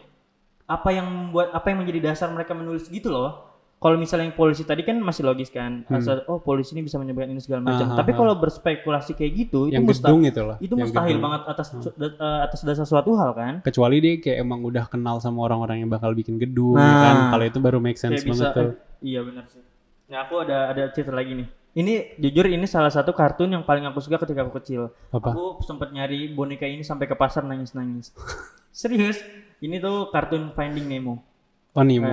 Apa 0.66 0.89
yang 0.95 1.07
membuat 1.12 1.51
apa 1.51 1.66
yang 1.69 1.83
menjadi 1.83 2.00
dasar 2.12 2.31
mereka 2.31 2.56
menulis 2.56 2.88
gitu 2.88 3.12
loh. 3.12 3.55
Kalau 3.86 4.02
misalnya 4.02 4.26
yang 4.26 4.34
polisi 4.34 4.66
tadi 4.66 4.82
kan 4.82 4.98
masih 4.98 5.22
logis 5.22 5.54
kan. 5.54 5.86
Asal, 5.86 6.25
oh 6.25 6.42
polisi 6.42 6.74
ini 6.74 6.82
bisa 6.82 6.98
menyebabkan 6.98 7.30
ini 7.30 7.38
segala 7.38 7.62
macam. 7.62 7.86
Hmm. 7.86 7.94
Ah, 7.94 7.98
Tapi 8.01 8.12
ah, 8.12 8.18
kalau 8.18 8.34
berspekulasi 8.34 9.13
kayak 9.13 9.32
gitu 9.38 9.70
itu 9.70 9.77
yang 9.77 9.86
mustahil. 9.86 10.10
gedung 10.10 10.22
itu 10.25 10.42
loh. 10.42 10.58
Itu 10.58 10.74
yang 10.74 10.89
mustahil 10.89 11.10
gedung. 11.12 11.22
banget 11.22 11.42
atas 11.46 11.68
da- 11.70 12.18
eh, 12.18 12.39
atas 12.42 12.60
dasar 12.65 12.86
suatu 12.89 13.13
hal 13.13 13.32
kan. 13.32 13.54
Kecuali 13.62 14.01
dia 14.01 14.18
kayak 14.18 14.42
emang 14.42 14.65
udah 14.65 14.89
kenal 14.89 15.22
sama 15.22 15.46
orang-orang 15.46 15.86
yang 15.86 15.92
bakal 15.94 16.10
bikin 16.12 16.42
gedung 16.42 16.74
Nah. 16.74 16.82
ya 16.82 16.98
kan. 17.00 17.15
Kalau 17.30 17.46
itu 17.46 17.60
baru 17.62 17.77
make 17.77 18.01
sense 18.01 18.25
banget 18.25 18.34
bisa 18.34 18.48
tuh. 18.51 18.65
eh, 18.65 18.74
iya 19.06 19.22
benar 19.22 19.46
sih. 19.46 19.62
Nah, 20.10 20.18
aku 20.25 20.34
ada 20.42 20.58
ada 20.68 20.84
cerita 20.89 21.13
lagi 21.13 21.38
nih. 21.38 21.48
Ini 21.75 21.94
jujur 22.18 22.50
ini 22.50 22.65
salah 22.65 22.89
satu 22.89 23.13
kartun 23.13 23.54
yang 23.54 23.62
paling 23.62 23.86
aku 23.86 24.01
suka 24.01 24.18
ketika 24.18 24.42
aku 24.42 24.58
kecil. 24.58 24.89
Apa? 25.13 25.30
Aku 25.30 25.62
sempat 25.62 25.94
nyari 25.94 26.34
boneka 26.34 26.65
ini 26.65 26.82
sampai 26.82 27.06
ke 27.06 27.13
pasar 27.13 27.46
nangis-nangis. 27.46 28.10
Serius, 28.74 29.22
ini 29.62 29.77
tuh 29.77 30.10
kartun 30.10 30.50
Finding 30.51 30.89
Nemo. 30.89 31.35
Oh 31.75 31.84
Nemo. 31.84 32.08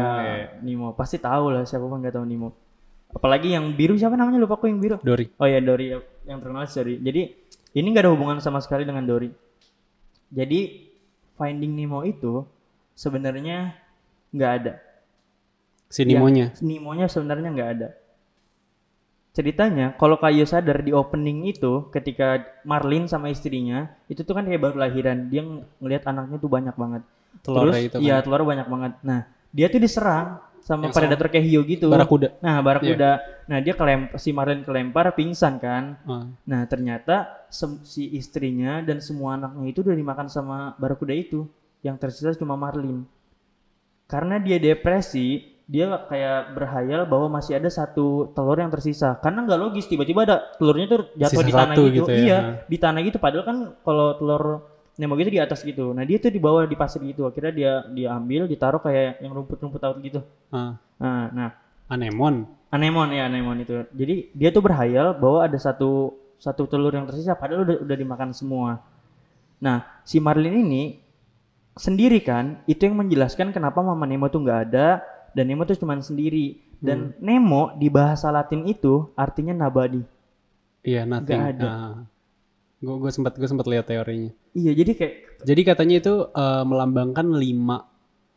Nemo, 0.60 0.88
pasti 0.98 1.22
tahu 1.22 1.54
lah 1.54 1.62
siapa 1.62 1.86
pun 1.86 2.02
nggak 2.02 2.18
tahu 2.18 2.26
Nemo. 2.26 2.50
Apalagi 3.12 3.54
yang 3.54 3.70
biru 3.76 3.94
siapa 3.94 4.18
namanya 4.18 4.42
lupa 4.42 4.58
aku 4.58 4.66
yang 4.66 4.82
biru. 4.82 4.98
Dory. 4.98 5.30
Oh 5.38 5.46
ya 5.46 5.62
Dory 5.62 5.94
yang 6.26 6.42
terkenal 6.42 6.66
si 6.66 6.74
Dory. 6.80 6.94
Jadi 6.98 7.22
ini 7.78 7.86
nggak 7.94 8.04
ada 8.08 8.12
hubungan 8.12 8.38
sama 8.42 8.58
sekali 8.58 8.82
dengan 8.82 9.06
Dory. 9.06 9.30
Jadi 10.32 10.90
Finding 11.38 11.72
Nemo 11.78 12.02
itu 12.02 12.42
sebenarnya 12.98 13.76
nggak 14.34 14.52
ada. 14.58 14.74
Si 15.92 16.02
Nemonya. 16.08 16.56
Nemonya 16.58 17.06
sebenarnya 17.06 17.48
nggak 17.52 17.70
ada. 17.78 17.88
Ceritanya, 19.32 19.96
kalau 19.96 20.20
Kayo 20.20 20.44
sadar 20.44 20.84
di 20.84 20.92
opening 20.92 21.48
itu, 21.48 21.88
ketika 21.88 22.44
Marlin 22.68 23.08
sama 23.08 23.32
istrinya, 23.32 23.88
itu 24.04 24.28
tuh 24.28 24.36
kan 24.36 24.44
kayak 24.44 24.60
baru 24.60 24.76
lahiran, 24.76 25.32
dia 25.32 25.40
ng- 25.40 25.64
ngelihat 25.80 26.04
anaknya 26.04 26.36
tuh 26.36 26.52
banyak 26.52 26.76
banget. 26.76 27.02
Telurnya 27.40 27.72
Terus, 27.72 27.88
itu 27.88 27.96
kan. 27.96 28.04
Iya, 28.04 28.16
telurnya 28.20 28.48
banyak 28.52 28.68
banget. 28.68 28.92
Nah, 29.00 29.20
dia 29.52 29.68
tuh 29.68 29.78
diserang 29.78 30.40
sama 30.62 30.88
Yang 30.88 30.94
predator 30.94 31.28
kayak 31.28 31.46
hiu 31.46 31.60
gitu. 31.66 31.90
Barakuda. 31.90 32.38
Nah, 32.38 32.62
barakuda. 32.62 33.20
Nah, 33.50 33.58
dia 33.58 33.74
kelempar, 33.74 34.16
si 34.16 34.30
Marlin 34.30 34.62
kelempar, 34.62 35.10
pingsan 35.12 35.58
kan. 35.58 35.98
Ah. 36.06 36.24
Nah, 36.46 36.62
ternyata 36.70 37.46
si 37.82 38.14
istrinya 38.14 38.80
dan 38.80 39.02
semua 39.02 39.34
anaknya 39.36 39.66
itu 39.74 39.82
udah 39.82 39.94
dimakan 39.98 40.30
sama 40.30 40.72
barakuda 40.78 41.12
itu. 41.12 41.50
Yang 41.82 41.96
tersisa 41.98 42.30
cuma 42.38 42.54
Marlin. 42.54 43.02
Karena 44.06 44.38
dia 44.38 44.62
depresi, 44.62 45.52
dia 45.66 45.90
kayak 46.06 46.54
berhayal 46.54 47.02
bahwa 47.10 47.42
masih 47.42 47.58
ada 47.58 47.66
satu 47.66 48.30
telur 48.36 48.58
yang 48.60 48.68
tersisa 48.68 49.16
karena 49.22 49.46
nggak 49.46 49.60
logis 49.62 49.88
tiba-tiba 49.88 50.26
ada 50.28 50.36
telurnya 50.60 50.86
tuh 50.90 51.00
jatuh 51.16 51.40
Sisa 51.40 51.48
di 51.48 51.52
tanah 51.54 51.74
gitu, 51.78 51.84
gitu 51.96 52.10
ya. 52.12 52.18
iya 52.18 52.38
Nah. 52.42 52.54
di 52.68 52.76
tanah 52.76 53.00
gitu 53.06 53.18
padahal 53.22 53.44
kan 53.46 53.58
kalau 53.80 54.08
telur 54.20 54.44
Nemo 55.00 55.16
gitu 55.16 55.32
di 55.32 55.40
atas 55.40 55.64
gitu. 55.64 55.96
Nah 55.96 56.04
dia 56.04 56.20
tuh 56.20 56.28
di 56.28 56.36
bawah 56.36 56.68
di 56.68 56.76
pasir 56.76 57.00
gitu. 57.00 57.24
Akhirnya 57.24 57.52
dia 57.52 57.72
dia 57.88 58.08
ambil 58.12 58.44
ditaruh 58.44 58.80
kayak 58.80 59.24
yang 59.24 59.32
rumput-rumput 59.32 59.80
laut 59.80 59.98
gitu. 60.04 60.20
Ah, 60.52 60.76
nah 61.00 61.28
nah. 61.32 61.50
Anemon. 61.92 62.48
anemon 62.72 63.12
ya 63.12 63.28
anemon 63.28 63.60
itu. 63.60 63.84
Jadi 63.92 64.32
dia 64.32 64.48
tuh 64.48 64.64
berhayal 64.64 65.12
bahwa 65.16 65.44
ada 65.44 65.58
satu 65.60 66.16
satu 66.40 66.64
telur 66.64 66.92
yang 66.92 67.04
tersisa 67.04 67.36
padahal 67.36 67.68
udah 67.68 67.76
udah 67.84 67.96
dimakan 67.96 68.32
semua. 68.32 68.80
Nah 69.60 69.84
si 70.04 70.16
Marlin 70.20 70.56
ini 70.60 71.00
sendiri 71.76 72.20
kan 72.20 72.60
itu 72.64 72.84
yang 72.88 72.96
menjelaskan 72.96 73.52
kenapa 73.52 73.80
mama 73.80 74.04
Nemo 74.08 74.28
tuh 74.28 74.44
nggak 74.44 74.60
ada 74.72 75.04
dan 75.32 75.44
Nemo 75.48 75.64
tuh 75.64 75.76
cuman 75.76 76.00
sendiri. 76.04 76.60
Dan 76.82 77.14
Nemo 77.22 77.78
di 77.78 77.86
bahasa 77.86 78.26
Latin 78.34 78.66
itu 78.66 79.06
artinya 79.14 79.54
nabadi. 79.54 80.02
Iya, 80.82 81.06
nothing. 81.06 81.38
Nggak 81.38 81.50
ada. 81.62 81.70
Gue 82.82 82.94
gue 82.98 83.10
sempat 83.10 83.38
gue 83.38 83.46
sempat 83.46 83.64
lihat 83.64 83.86
teorinya. 83.86 84.34
iya 84.52 84.74
jadi 84.74 84.92
kayak 84.92 85.14
Jadi 85.42 85.60
katanya 85.62 85.96
itu 85.98 86.14
eh, 86.28 86.64
melambangkan 86.66 87.26
lima 87.32 87.86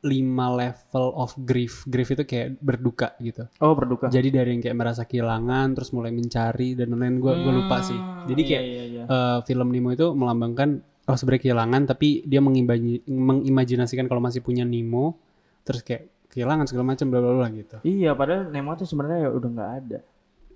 lima 0.02 0.54
level 0.54 1.18
of 1.18 1.34
grief. 1.42 1.82
Grief 1.86 2.14
itu 2.14 2.22
kayak 2.24 2.62
berduka 2.62 3.18
gitu. 3.18 3.50
oh 3.58 3.74
berduka 3.74 4.06
Jadi 4.06 4.30
dari 4.30 4.54
yang 4.54 4.62
kayak 4.62 4.78
merasa 4.78 5.02
kehilangan, 5.02 5.74
terus 5.74 5.90
mulai 5.90 6.14
mencari 6.14 6.78
dan 6.78 6.94
lain-lain. 6.94 7.18
Gue 7.18 7.34
gue 7.36 7.54
lupa 7.56 7.82
sih. 7.82 7.98
Hmm, 7.98 8.30
Jadi 8.30 8.42
iya, 8.42 8.50
kayak 8.54 8.64
iya, 8.64 8.84
iya. 8.86 9.04
eh, 9.06 9.38
film 9.44 9.74
Nemo 9.74 9.90
itu 9.90 10.14
melambangkan 10.14 10.70
oh 11.06 11.18
sebenarnya 11.18 11.42
kehilangan, 11.50 11.82
tapi 11.90 12.22
dia 12.22 12.38
mengimaji- 12.38 13.02
mengimajinasikan 13.06 14.06
kalau 14.06 14.22
masih 14.22 14.46
punya 14.46 14.62
Nemo, 14.62 15.18
terus 15.62 15.82
kayak 15.82 16.06
kehilangan 16.30 16.70
segala 16.70 16.94
macam 16.94 17.06
bla 17.10 17.22
bla 17.22 17.50
gitu. 17.50 17.78
Iya, 17.82 18.14
padahal 18.14 18.54
Nemo 18.54 18.78
tuh 18.78 18.86
sebenarnya 18.86 19.26
ya 19.26 19.30
udah 19.30 19.50
nggak 19.50 19.72
ada. 19.82 20.00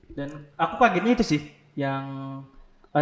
Dan 0.10 0.30
aku 0.58 0.74
kagetnya 0.78 1.14
itu 1.14 1.26
sih 1.26 1.42
yang 1.74 2.06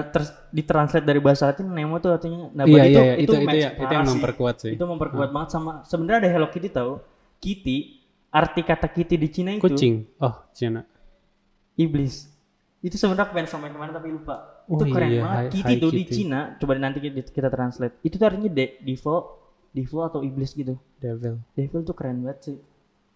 ter- 0.05 0.35
ditranslate 0.53 1.05
dari 1.05 1.19
bahasa 1.21 1.49
Latin 1.49 1.67
Nemo 1.69 1.97
tuh 1.97 2.13
artinya 2.13 2.49
nabadi 2.53 2.77
iya 2.77 2.83
itu, 2.85 2.99
iya 2.99 3.03
iya, 3.03 3.15
itu 3.17 3.33
itu, 3.33 3.45
match 3.45 3.57
ya, 3.61 3.69
itu 3.73 3.93
yang 3.93 4.07
memperkuat 4.07 4.55
sih. 4.61 4.71
Itu 4.77 4.85
memperkuat 4.85 5.29
banget 5.33 5.49
sama 5.53 5.71
sebenarnya 5.85 6.27
ada 6.27 6.29
Hello 6.33 6.47
Kitty 6.53 6.69
tahu. 6.69 6.93
Kitty 7.37 7.77
arti 8.29 8.61
kata 8.61 8.87
Kitty 8.91 9.15
di 9.17 9.29
Cina 9.33 9.49
itu 9.55 9.63
Kucing. 9.63 10.05
Oh, 10.21 10.35
Cina. 10.53 10.85
iblis. 11.77 12.29
Itu 12.81 12.97
sebenarnya 12.97 13.29
pengen 13.33 13.49
sama 13.49 13.69
ke 13.69 13.77
mana 13.77 13.93
tapi 13.93 14.09
lupa. 14.09 14.65
Oh 14.65 14.81
itu 14.81 14.89
keren 14.89 15.09
iya, 15.09 15.21
banget. 15.23 15.43
Kitty 15.53 15.73
Hi 15.77 15.81
tuh 15.81 15.91
di. 15.93 16.03
Cina, 16.05 16.39
coba 16.57 16.73
nanti 16.77 16.99
kita, 17.01 17.21
kita 17.29 17.49
translate. 17.53 18.01
Itu 18.01 18.17
tuh 18.17 18.25
artinya 18.25 18.49
de- 18.49 18.77
devil, 18.81 19.17
devil 19.73 19.99
atau 20.05 20.19
iblis 20.25 20.51
gitu. 20.53 20.77
Devil. 20.97 21.41
Devil 21.53 21.79
tuh 21.85 21.95
keren 21.95 22.25
banget 22.25 22.39
sih. 22.41 22.57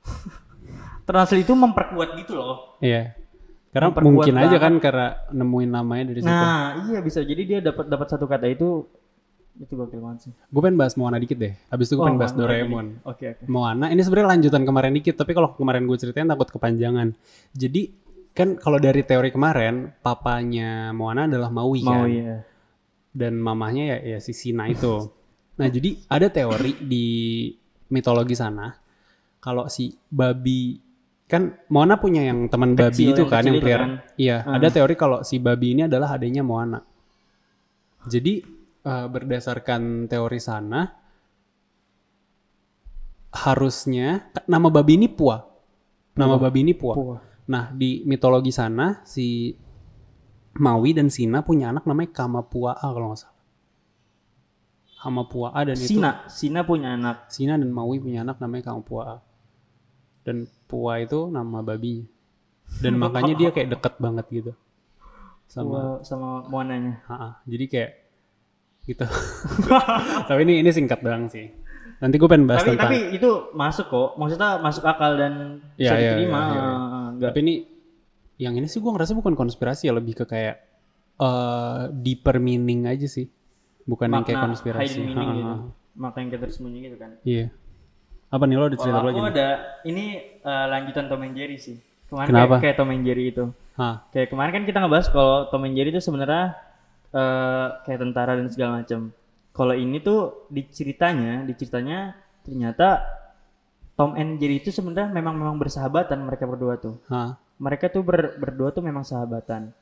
translate 1.09 1.43
itu 1.43 1.53
memperkuat 1.53 2.09
gitu 2.21 2.33
loh. 2.37 2.77
Iya. 2.79 3.20
Karena 3.71 3.87
mungkin 3.95 4.35
aja 4.35 4.47
banget. 4.51 4.59
kan 4.59 4.73
karena 4.83 5.07
nemuin 5.31 5.69
namanya 5.71 6.03
dari 6.11 6.19
situ. 6.19 6.27
Nah, 6.31 6.91
iya 6.91 6.99
bisa. 6.99 7.23
Jadi 7.23 7.41
dia 7.47 7.59
dapat 7.63 7.87
dapat 7.87 8.07
satu 8.11 8.27
kata 8.27 8.51
itu 8.51 8.83
itu 9.55 9.73
gokil 9.75 9.99
banget 10.03 10.19
sih. 10.27 10.31
Gue 10.47 10.61
pengen 10.63 10.75
bahas 10.79 10.95
Moana 10.99 11.15
dikit 11.19 11.39
deh. 11.39 11.53
Habis 11.71 11.91
itu 11.91 11.95
gue 11.95 12.03
Oh, 12.03 12.07
pengen 12.07 12.19
bahas 12.19 12.33
Doraemon. 12.35 12.87
Oke, 13.07 13.35
oke. 13.35 13.43
Moana 13.47 13.87
ini 13.87 14.01
sebenarnya 14.03 14.35
lanjutan 14.35 14.63
kemarin 14.63 14.91
dikit, 14.91 15.15
tapi 15.15 15.31
kalau 15.31 15.55
kemarin 15.55 15.87
gue 15.87 15.97
ceritain 15.99 16.27
takut 16.27 16.51
kepanjangan. 16.51 17.15
Jadi 17.55 17.91
kan 18.31 18.55
kalau 18.55 18.79
dari 18.79 19.03
teori 19.03 19.29
kemarin, 19.29 19.91
papanya 19.99 20.91
Moana 20.91 21.27
adalah 21.27 21.51
Maui 21.51 21.83
Mau 21.83 22.03
kan, 22.03 22.07
iya. 22.07 22.35
dan 23.11 23.35
mamahnya 23.39 23.83
ya, 23.95 24.15
ya 24.15 24.19
si 24.19 24.31
Sina 24.35 24.67
itu. 24.67 24.91
Nah 25.51 25.69
jadi 25.69 25.93
ada 26.09 26.25
teori 26.31 26.73
di 26.81 27.05
mitologi 27.93 28.33
sana, 28.33 28.73
kalau 29.37 29.69
si 29.69 29.93
babi 30.09 30.73
kan 31.31 31.55
Moana 31.71 31.95
punya 31.95 32.27
yang 32.27 32.51
teman 32.51 32.75
babi 32.75 32.91
Kecil, 33.07 33.15
itu 33.15 33.23
kan 33.31 33.39
kecil 33.39 33.47
yang 33.47 33.63
pelihara. 33.63 33.85
kan. 33.87 33.91
Iya, 34.19 34.37
Ah. 34.43 34.59
ada 34.59 34.67
teori 34.67 34.95
kalau 34.99 35.23
si 35.23 35.39
babi 35.39 35.71
ini 35.71 35.87
adalah 35.87 36.19
adanya 36.19 36.43
Moana. 36.43 36.83
Jadi 38.03 38.43
eh, 38.81 39.05
berdasarkan 39.07 40.11
teori 40.11 40.39
sana 40.41 40.91
harusnya 43.31 44.27
nama 44.43 44.67
babi 44.67 44.99
ini 44.99 45.07
Pua. 45.07 45.39
Nama 46.17 46.35
babi 46.35 46.67
ini 46.67 46.73
Pua. 46.75 46.93
Pua. 46.97 47.17
Nah, 47.47 47.71
di 47.71 48.03
mitologi 48.03 48.51
sana 48.51 48.99
si 49.07 49.55
Maui 50.59 50.91
dan 50.91 51.07
Sina 51.07 51.39
punya 51.39 51.71
anak 51.71 51.87
namanya 51.87 52.11
Kamapuaa 52.11 52.75
kalau 52.75 53.15
nggak 53.15 53.21
salah. 53.23 53.39
Kamapuaa 55.01 55.59
dan 55.63 55.77
itu 55.79 55.95
Sina, 55.97 56.27
Sina 56.27 56.61
punya 56.61 56.93
anak. 56.93 57.31
Sina 57.31 57.55
dan 57.55 57.71
Maui 57.71 57.97
punya 58.03 58.21
anak 58.21 58.37
namanya 58.43 58.67
Kamapuaa. 58.69 59.23
Dan 60.21 60.45
Pua 60.65 61.01
itu 61.01 61.27
nama 61.27 61.59
babinya. 61.59 62.05
Dan 62.79 62.95
makanya 63.03 63.33
dia 63.35 63.49
kayak 63.49 63.75
deket 63.75 63.93
banget 63.97 64.25
gitu. 64.31 64.51
Sama 65.45 65.99
Sama. 66.01 66.47
Ha-ha. 66.47 67.43
jadi 67.43 67.65
kayak 67.67 67.91
gitu. 68.87 69.05
Tapi 70.31 70.39
ini 70.47 70.63
ini 70.63 70.69
singkat 70.71 71.03
doang 71.03 71.27
sih. 71.27 71.51
Nanti 72.01 72.17
gue 72.17 72.25
pengen 72.25 72.49
bahas 72.49 72.65
tapi 72.65 72.73
tentang 72.73 72.89
tapi 72.89 73.13
itu 73.13 73.29
masuk 73.53 73.85
kok. 73.87 74.09
Maksudnya 74.17 74.57
masuk 74.57 74.81
akal 74.89 75.21
dan 75.21 75.61
Iya, 75.77 75.85
bisa 75.85 75.95
iya, 76.01 76.11
diterima. 76.17 76.39
iya, 76.39 76.49
iya, 76.49 76.57
iya. 76.57 76.73
Enggak. 77.13 77.29
Tapi 77.29 77.39
ini 77.45 77.55
yang 78.41 78.53
ini 78.57 78.65
sih 78.65 78.81
gue 78.81 78.89
ngerasa 78.89 79.13
bukan 79.13 79.37
konspirasi 79.37 79.85
ya 79.85 79.93
lebih 79.93 80.17
ke 80.17 80.25
kayak 80.25 80.55
eh 81.21 81.81
deeper 81.93 82.41
meaning 82.41 82.89
aja 82.89 83.05
sih. 83.05 83.29
Bukan 83.85 84.09
yang 84.09 84.25
kayak 84.25 84.39
Makna 84.41 84.47
konspirasi. 84.49 84.81
hidden 84.97 85.03
meaning 85.13 85.29
Ha, 85.29 85.29
ha, 85.29 85.37
gitu. 85.37 85.53
Makna 85.93 86.17
yang 86.17 86.29
kita 86.31 86.41
tersembunyi 86.41 86.79
gitu 86.89 86.97
kan. 86.97 87.11
Iya. 87.21 87.45
Apa 88.31 88.43
nih 88.47 88.55
lo 88.55 88.71
ada 88.71 88.77
cerita 88.79 88.97
aku 89.03 89.07
lagi? 89.11 89.19
nih? 89.19 89.31
ada 89.35 89.47
ini 89.83 90.05
eh, 90.39 90.65
lanjutan 90.71 91.05
Tom 91.11 91.21
and 91.27 91.35
Jerry 91.35 91.57
sih. 91.59 91.77
Kemarin 92.07 92.27
Kenapa? 92.31 92.47
kayak, 92.57 92.63
kayak 92.63 92.75
Tom 92.79 92.91
and 92.95 93.03
Jerry 93.03 93.25
itu. 93.31 93.45
Hah. 93.75 93.95
Kayak 94.11 94.27
kemarin 94.31 94.51
kan 94.55 94.63
kita 94.63 94.77
ngebahas 94.79 95.07
kalau 95.11 95.37
Tom 95.51 95.63
and 95.67 95.75
Jerry 95.75 95.91
itu 95.91 95.99
sebenarnya 95.99 96.55
eh, 97.11 97.67
kayak 97.83 97.99
tentara 97.99 98.39
dan 98.39 98.47
segala 98.47 98.83
macam. 98.83 99.11
Kalau 99.51 99.75
ini 99.75 99.99
tuh 99.99 100.47
di 100.47 100.63
ceritanya, 100.71 101.43
di 101.43 101.53
ceritanya 101.59 102.15
ternyata 102.47 103.03
Tom 103.99 104.15
and 104.15 104.39
Jerry 104.39 104.63
itu 104.63 104.71
sebenarnya 104.71 105.11
memang 105.11 105.35
memang 105.35 105.59
bersahabatan 105.59 106.23
mereka 106.23 106.47
berdua 106.47 106.79
tuh. 106.79 106.95
Hah. 107.11 107.35
Mereka 107.59 107.91
tuh 107.91 108.01
ber- 108.01 108.39
berdua 108.39 108.71
tuh 108.71 108.81
memang 108.81 109.03
sahabatan. 109.03 109.75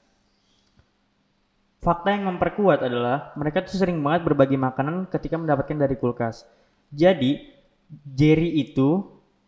Fakta 1.80 2.12
yang 2.12 2.28
memperkuat 2.28 2.84
adalah 2.84 3.32
mereka 3.40 3.64
tuh 3.64 3.80
sering 3.80 4.04
banget 4.04 4.28
berbagi 4.28 4.60
makanan 4.60 5.08
ketika 5.08 5.40
mendapatkan 5.40 5.80
dari 5.80 5.96
kulkas. 5.96 6.44
Jadi 6.92 7.59
Jerry 7.90 8.50
itu, 8.60 9.02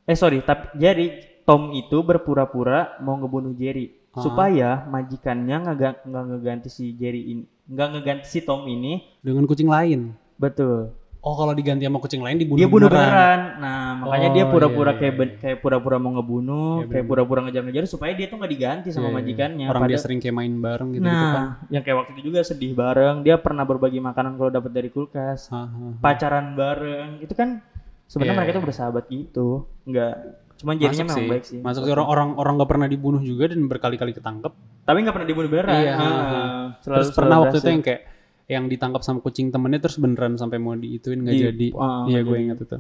eh 0.04 0.14
sorry, 0.14 0.42
tapi 0.42 0.74
jadi 0.76 1.06
Tom 1.42 1.72
itu 1.72 2.02
berpura-pura 2.02 2.98
mau 3.00 3.16
ngebunuh 3.16 3.54
Jerry 3.54 3.98
Ah. 4.10 4.20
supaya 4.20 4.70
majikannya 4.86 5.56
nggak 5.64 6.04
nggak 6.04 6.24
ngeganti 6.28 6.68
si 6.68 6.92
Jerry 6.92 7.22
ini, 7.30 7.44
nggak 7.66 7.88
ngeganti 7.92 8.28
si 8.28 8.40
Tom 8.42 8.66
ini. 8.66 9.00
Dengan 9.20 9.46
kucing 9.46 9.66
lain. 9.66 10.12
Betul. 10.36 10.92
Oh 11.22 11.38
kalau 11.38 11.54
diganti 11.54 11.86
sama 11.86 11.96
kucing 11.96 12.18
lain 12.18 12.34
dibunuh 12.36 12.58
dia 12.58 12.66
bunuh 12.66 12.90
beneran. 12.90 13.06
beneran. 13.06 13.40
Nah, 13.62 13.80
makanya 13.96 14.30
dia 14.34 14.42
Oh, 14.42 14.50
pura-pura 14.50 14.90
iya, 14.90 14.98
kayak 14.98 15.06
iya, 15.08 15.20
ben- 15.22 15.38
kayak 15.38 15.58
pura-pura 15.62 15.96
mau 15.96 16.12
ngebunuh, 16.12 16.82
Iya, 16.82 16.90
kayak 16.90 17.06
pura-pura 17.06 17.40
ngejar-ngejar 17.46 17.84
supaya 17.86 18.12
dia 18.12 18.26
tuh 18.26 18.36
nggak 18.36 18.52
diganti 18.52 18.88
sama 18.90 19.06
Iya, 19.06 19.08
iya. 19.08 19.18
majikannya. 19.22 19.66
Orang 19.70 19.82
dia 19.82 19.88
Padahal- 19.94 20.02
sering 20.02 20.18
kayak 20.20 20.34
main 20.34 20.54
bareng 20.58 20.90
gitu, 20.92 21.06
gitu 21.06 21.14
nah, 21.14 21.30
kan. 21.32 21.46
yang 21.70 21.84
kayak 21.86 21.98
waktu 22.02 22.12
itu 22.12 22.22
juga 22.26 22.40
sedih 22.42 22.72
bareng. 22.74 23.16
Dia 23.22 23.38
pernah 23.38 23.64
berbagi 23.64 24.02
makanan 24.02 24.34
kalau 24.34 24.50
dapat 24.50 24.72
dari 24.74 24.90
kulkas, 24.90 25.48
hah. 25.48 25.70
pacaran 26.02 26.52
bareng. 26.52 27.22
Itu 27.22 27.32
kan 27.32 27.62
sebenarnya 28.12 28.28
Iya, 28.28 28.38
mereka 28.38 28.52
iya. 28.52 28.58
tuh 28.58 28.66
bersahabat 28.66 29.04
gitu. 29.08 29.48
Enggak. 29.86 30.14
Cuman 30.54 30.76
jadinya 30.76 31.06
memang 31.08 31.18
sih. 31.18 31.28
baik 31.28 31.44
sih. 31.48 31.60
Masuk 31.60 31.82
sih 31.82 31.90
orang-orang 31.90 32.30
orang 32.36 32.54
gak 32.60 32.70
pernah 32.70 32.86
dibunuh 32.86 33.22
juga 33.22 33.48
dan 33.48 33.66
berkali-kali 33.66 34.12
ketangkep. 34.12 34.52
Tapi 34.84 34.98
nggak 35.00 35.16
pernah 35.16 35.28
dibunuh 35.28 35.50
beneran. 35.50 35.74
Iya, 35.74 35.92
Ah, 35.92 35.98
ha. 35.98 36.12
selalu- 36.78 36.82
Terus 36.84 37.08
selalu 37.08 37.16
pernah 37.16 37.38
waktu 37.40 37.48
itu 37.48 37.56
berhasil. 37.56 37.72
yang 37.72 37.82
kayak 37.82 38.02
yang 38.46 38.64
ditangkap 38.68 39.02
sama 39.02 39.20
kucing 39.20 39.48
temennya 39.48 39.80
terus 39.80 39.96
beneran 39.96 40.36
sampai 40.36 40.58
mau 40.58 40.76
diituin 40.76 41.24
nggak 41.24 41.34
Di- 41.34 41.44
jadi. 41.48 41.68
ah, 41.74 42.04
Iya 42.04 42.20
nggak 42.20 42.24
gue 42.28 42.38
ingat 42.42 42.58
itu. 42.60 42.78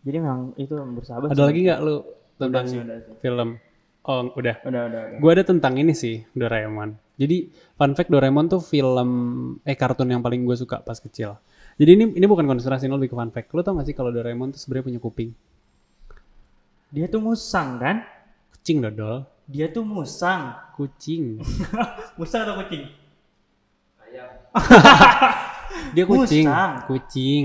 Jadi 0.00 0.16
memang 0.16 0.40
itu 0.56 0.72
bersahabat. 0.74 1.28
Ada 1.28 1.36
sih. 1.36 1.44
lagi 1.44 1.60
nggak 1.62 1.80
lu 1.80 1.96
tentang 2.34 2.64
Udah 2.64 2.72
sih, 2.72 2.78
udah 2.80 2.96
sih. 2.98 3.14
film? 3.20 3.48
Oh 4.02 4.20
udah. 4.32 4.56
Udah, 4.64 4.82
udah, 4.88 5.00
udah. 5.06 5.18
Gue 5.20 5.30
ada 5.30 5.44
tentang 5.44 5.76
ini 5.76 5.92
sih 5.92 6.24
Doraemon. 6.32 6.90
Jadi 7.14 7.36
fun 7.76 7.92
fact 7.92 8.08
Doraemon 8.08 8.48
tuh 8.48 8.58
film 8.58 9.10
eh 9.60 9.76
kartun 9.76 10.08
yang 10.08 10.18
paling 10.18 10.40
gue 10.40 10.56
suka 10.56 10.80
pas 10.80 10.96
kecil. 10.96 11.36
Jadi 11.80 11.90
ini 11.90 12.04
ini 12.12 12.26
bukan 12.28 12.44
konspirasi 12.44 12.84
ini 12.84 12.92
lebih 12.92 13.08
ke 13.08 13.16
fun 13.16 13.32
fact. 13.32 13.48
Lu 13.50 13.64
tau 13.64 13.72
gak 13.72 13.88
sih 13.88 13.96
kalau 13.96 14.12
Doraemon 14.12 14.52
tuh 14.52 14.60
sebenarnya 14.60 14.84
punya 14.86 15.00
kuping? 15.00 15.30
Dia 16.92 17.08
tuh 17.08 17.18
musang 17.18 17.80
kan? 17.80 18.04
Kucing 18.52 18.84
dodol. 18.84 19.24
Dia 19.48 19.72
tuh 19.72 19.80
musang. 19.82 20.52
Kucing. 20.76 21.40
musang 22.20 22.40
atau 22.44 22.60
kucing? 22.60 22.84
Dia 25.96 26.04
kucing. 26.04 26.44
Musang. 26.46 26.72
Kucing. 26.84 27.44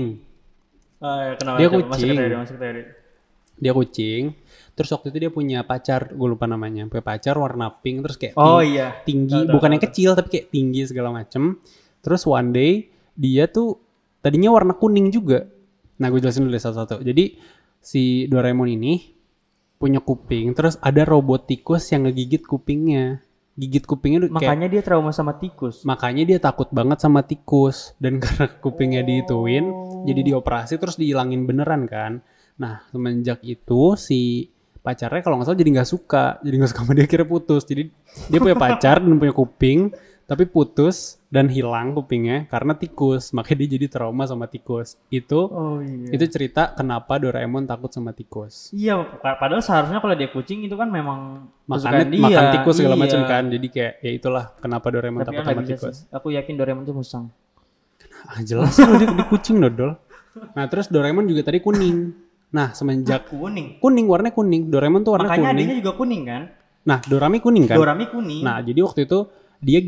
Oh, 0.98 1.16
ya, 1.16 1.32
kenapa? 1.36 1.56
Dia 1.56 1.68
Masuk 1.68 1.86
kucing. 1.86 2.08
ke 2.08 2.16
teori, 2.16 2.34
masuk 2.36 2.56
teori. 2.58 2.82
Dia 3.56 3.72
kucing. 3.72 4.22
Terus 4.76 4.90
waktu 4.90 5.06
itu 5.08 5.18
dia 5.18 5.30
punya 5.30 5.58
pacar, 5.62 6.12
gue 6.12 6.28
lupa 6.28 6.44
namanya. 6.44 6.84
Punya 6.84 7.00
pacar 7.00 7.34
warna 7.36 7.72
pink 7.72 8.04
terus 8.04 8.16
kayak 8.20 8.34
Oh 8.36 8.60
ting- 8.60 8.76
iya. 8.76 8.88
tinggi, 9.08 9.38
tahu, 9.38 9.56
bukan 9.56 9.68
yang 9.72 9.80
tahu. 9.80 9.88
kecil 9.88 10.10
tapi 10.12 10.28
kayak 10.28 10.46
tinggi 10.50 10.82
segala 10.84 11.08
macem. 11.10 11.56
Terus 12.04 12.22
one 12.24 12.50
day 12.50 12.72
dia 13.16 13.48
tuh 13.48 13.80
tadinya 14.26 14.50
warna 14.50 14.74
kuning 14.74 15.14
juga. 15.14 15.46
Nah 15.96 16.10
gue 16.10 16.18
jelasin 16.18 16.42
dulu 16.42 16.58
satu-satu. 16.58 16.98
Jadi 17.00 17.38
si 17.78 18.26
Doraemon 18.26 18.66
ini 18.66 19.14
punya 19.76 20.02
kuping, 20.02 20.50
terus 20.50 20.74
ada 20.82 21.06
robot 21.06 21.46
tikus 21.46 21.86
yang 21.94 22.10
ngegigit 22.10 22.42
kupingnya. 22.42 23.22
Gigit 23.56 23.88
kupingnya 23.88 24.28
kayak 24.28 24.36
Makanya 24.36 24.66
dia 24.68 24.82
trauma 24.84 25.16
sama 25.16 25.32
tikus. 25.40 25.80
makanya 25.80 26.28
dia 26.28 26.36
takut 26.36 26.68
banget 26.68 27.00
sama 27.00 27.24
tikus 27.24 27.96
dan 27.96 28.18
karena 28.22 28.52
kupingnya 28.60 29.00
Oh. 29.00 29.08
diituin 29.08 29.64
jadi 30.04 30.20
dioperasi 30.28 30.76
terus 30.76 31.00
dihilangin 31.00 31.48
beneran 31.48 31.88
kan 31.88 32.20
nah 32.60 32.84
semenjak 32.92 33.40
itu 33.40 33.96
si 33.96 34.52
pacarnya 34.84 35.24
kalau 35.24 35.40
nggak 35.40 35.48
salah 35.48 35.56
jadi 35.56 35.70
nggak 35.72 35.88
suka 35.88 36.24
jadi 36.44 36.54
nggak 36.60 36.70
suka 36.70 36.80
sama 36.84 36.92
dia 36.92 37.08
kira 37.08 37.24
putus 37.24 37.64
jadi 37.64 37.88
dia 38.28 38.38
punya 38.38 38.56
pacar 38.60 39.00
dan 39.00 39.16
punya 39.16 39.32
kuping 39.32 39.88
tapi 40.26 40.42
putus 40.44 41.22
dan 41.26 41.46
hilang 41.46 41.90
kupingnya 41.92 42.46
karena 42.46 42.74
tikus 42.74 43.30
makanya 43.36 43.58
dia 43.60 43.70
jadi 43.72 43.86
trauma 43.88 44.22
sama 44.22 44.44
tikus 44.44 44.98
itu 45.08 45.38
Oh 45.46 45.78
iya. 45.78 46.10
itu 46.10 46.24
cerita 46.26 46.70
kenapa 46.70 47.14
Doraemon 47.16 47.62
takut 47.64 47.88
sama 47.88 48.10
tikus 48.10 48.70
Iya, 48.70 48.98
pa- 49.16 49.34
padahal 49.36 49.60
seharusnya 49.60 49.98
kalau 49.98 50.12
dia 50.12 50.26
kucing 50.26 50.62
itu 50.62 50.74
kan 50.74 50.88
memang 50.88 51.46
makannya 51.64 51.78
kesukaan 52.02 52.10
dia. 52.10 52.22
makan 52.22 52.44
tikus 52.52 52.74
segala 52.76 52.92
Iya. 52.92 53.02
macam 53.02 53.20
kan 53.24 53.42
jadi 53.48 53.66
kayak 53.68 53.92
ya 54.00 54.10
itulah 54.12 54.44
kenapa 54.56 54.86
Doraemon 54.88 55.20
Tapi 55.20 55.30
takut 55.32 55.46
sama 55.46 55.62
tikus 55.64 55.96
sih. 55.96 56.10
Aku 56.10 56.26
yakin 56.28 56.54
Doraemon 56.54 56.82
itu 56.82 56.92
musang. 56.92 57.30
Ah, 58.24 58.40
jelas 58.40 58.74
loh 58.76 58.96
dia, 58.96 59.06
dia 59.08 59.24
kucing 59.24 59.56
dodol. 59.56 59.94
Nah 60.52 60.66
terus 60.66 60.86
Doraemon 60.86 61.24
juga 61.24 61.42
tadi 61.44 61.58
kuning. 61.58 62.10
Nah 62.48 62.70
semenjak 62.72 63.26
Kuning. 63.28 63.78
kuning 63.78 64.04
warnanya 64.04 64.32
kuning. 64.32 64.66
Doraemon 64.66 65.00
tuh 65.00 65.14
warna 65.14 65.26
Makanya 65.28 65.50
kuning. 65.50 65.62
adanya 65.62 65.76
juga 65.78 65.92
kuning 65.94 66.22
kan? 66.24 66.42
Nah 66.82 66.98
Dorami 67.00 67.38
kuning 67.38 67.64
kan. 67.64 67.76
Dorami 67.76 68.04
kuning. 68.06 68.42
Nah 68.42 68.58
jadi 68.58 68.80
waktu 68.80 69.06
itu 69.06 69.18
dia 69.60 69.80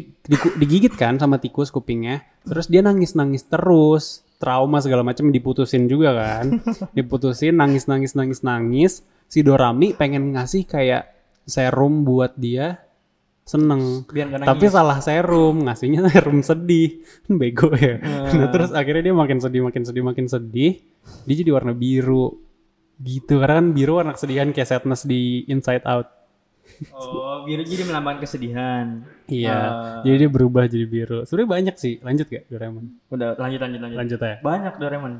digigit 0.58 0.94
kan 0.94 1.16
sama 1.20 1.38
tikus 1.38 1.72
kupingnya. 1.72 2.24
Terus 2.44 2.66
dia 2.68 2.80
nangis 2.80 3.14
nangis 3.14 3.44
terus. 3.46 4.24
Trauma 4.38 4.78
segala 4.78 5.02
macam 5.02 5.34
diputusin 5.34 5.90
juga 5.90 6.14
kan. 6.14 6.62
diputusin 6.96 7.58
nangis 7.58 7.90
nangis 7.90 8.14
nangis 8.14 8.40
nangis. 8.46 8.92
Si 9.28 9.44
Dorami 9.44 9.92
pengen 9.92 10.32
ngasih 10.32 10.64
kayak 10.64 11.10
serum 11.44 12.06
buat 12.06 12.36
dia 12.38 12.88
seneng. 13.48 14.04
Biar 14.04 14.28
nangis. 14.28 14.48
Tapi 14.52 14.64
salah 14.68 15.00
serum, 15.00 15.64
ngasihnya 15.64 16.04
serum 16.12 16.44
sedih. 16.44 17.00
Bego 17.40 17.72
ya. 17.72 17.96
Hmm. 17.96 18.44
Nah, 18.44 18.48
terus 18.52 18.76
akhirnya 18.76 19.08
dia 19.08 19.16
makin 19.16 19.40
sedih, 19.40 19.64
makin 19.64 19.82
sedih, 19.88 20.04
makin 20.04 20.26
sedih. 20.28 20.76
Dia 21.24 21.34
jadi 21.40 21.50
warna 21.56 21.72
biru. 21.72 22.36
Gitu, 23.00 23.40
karena 23.40 23.62
kan 23.62 23.66
biru 23.72 23.96
warna 23.96 24.12
kesedihan 24.12 24.52
kayak 24.52 24.68
sadness 24.68 25.08
di 25.08 25.48
Inside 25.48 25.86
Out. 25.88 26.17
Oh, 26.90 27.42
biru 27.42 27.62
jadi 27.62 27.82
melambangkan 27.82 28.22
kesedihan. 28.22 29.02
Iya, 29.24 29.50
Ah. 29.50 30.00
jadi 30.00 30.24
dia 30.24 30.30
berubah 30.30 30.64
jadi 30.64 30.84
biru. 30.84 31.22
Sebenarnya 31.22 31.50
banyak 31.50 31.74
sih. 31.74 31.98
Lanjut 31.98 32.26
gak 32.26 32.46
Doraemon? 32.46 32.84
Udah 33.08 33.34
lanjut 33.34 33.58
lanjut 33.58 33.80
lanjut. 33.80 33.96
Lanjut 33.96 34.18
ya. 34.20 34.34
Banyak 34.38 34.74
Doraemon. 34.76 35.12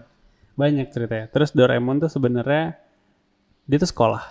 Banyak 0.55 0.87
ceritanya. 0.88 1.26
Terus 1.28 1.50
Doraemon 1.50 1.99
tuh 1.99 2.09
sebenarnya 2.09 2.78
dia 3.64 3.76
tuh 3.76 3.87
sekolah. 3.87 4.23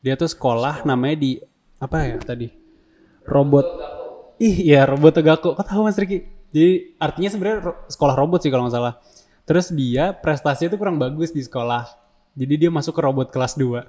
Dia 0.00 0.14
tuh 0.14 0.26
sekolah 0.26 0.82
namanya 0.82 1.16
di 1.16 1.30
apa 1.76 1.96
ya 2.02 2.16
tadi? 2.16 2.48
Robot. 3.22 3.66
Ih, 4.36 4.56
ya 4.66 4.84
robot 4.84 5.12
Tegako. 5.14 5.52
Kok 5.52 5.66
tahu 5.66 5.84
Mas 5.84 5.94
Riki? 5.94 6.24
Jadi 6.50 6.96
artinya 6.96 7.28
sebenarnya 7.28 7.58
ro- 7.62 7.80
sekolah 7.86 8.14
robot 8.14 8.40
sih 8.40 8.50
kalau 8.50 8.64
nggak 8.64 8.74
salah. 8.74 8.94
Terus 9.44 9.68
dia 9.68 10.10
prestasinya 10.10 10.72
tuh 10.72 10.80
kurang 10.80 10.96
bagus 10.96 11.28
di 11.28 11.40
sekolah. 11.40 11.84
Jadi 12.32 12.54
dia 12.56 12.70
masuk 12.70 12.94
ke 12.94 13.02
robot 13.02 13.28
kelas 13.28 13.54
2. 13.54 13.84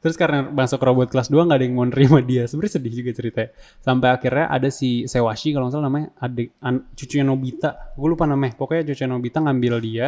Terus 0.00 0.16
karena 0.16 0.44
masuk 0.44 0.80
robot 0.80 1.08
kelas 1.08 1.28
2 1.28 1.46
nggak 1.46 1.58
ada 1.58 1.64
yang 1.64 1.76
mau 1.76 1.86
nerima 1.88 2.18
dia. 2.20 2.44
Sebenarnya 2.44 2.78
sedih 2.78 2.92
juga 2.92 3.10
ceritanya. 3.12 3.50
Sampai 3.80 4.08
akhirnya 4.12 4.46
ada 4.48 4.68
si 4.68 5.04
Sewashi 5.04 5.52
kalau 5.52 5.66
nggak 5.68 5.74
salah 5.74 5.86
namanya 5.88 6.08
adik 6.18 6.52
an, 6.60 6.84
cucunya 6.92 7.24
Nobita. 7.24 7.70
Gue 7.94 8.08
lupa 8.12 8.24
namanya. 8.24 8.54
Pokoknya 8.56 8.82
cucunya 8.88 9.10
Nobita 9.10 9.38
ngambil 9.40 9.74
dia 9.80 10.06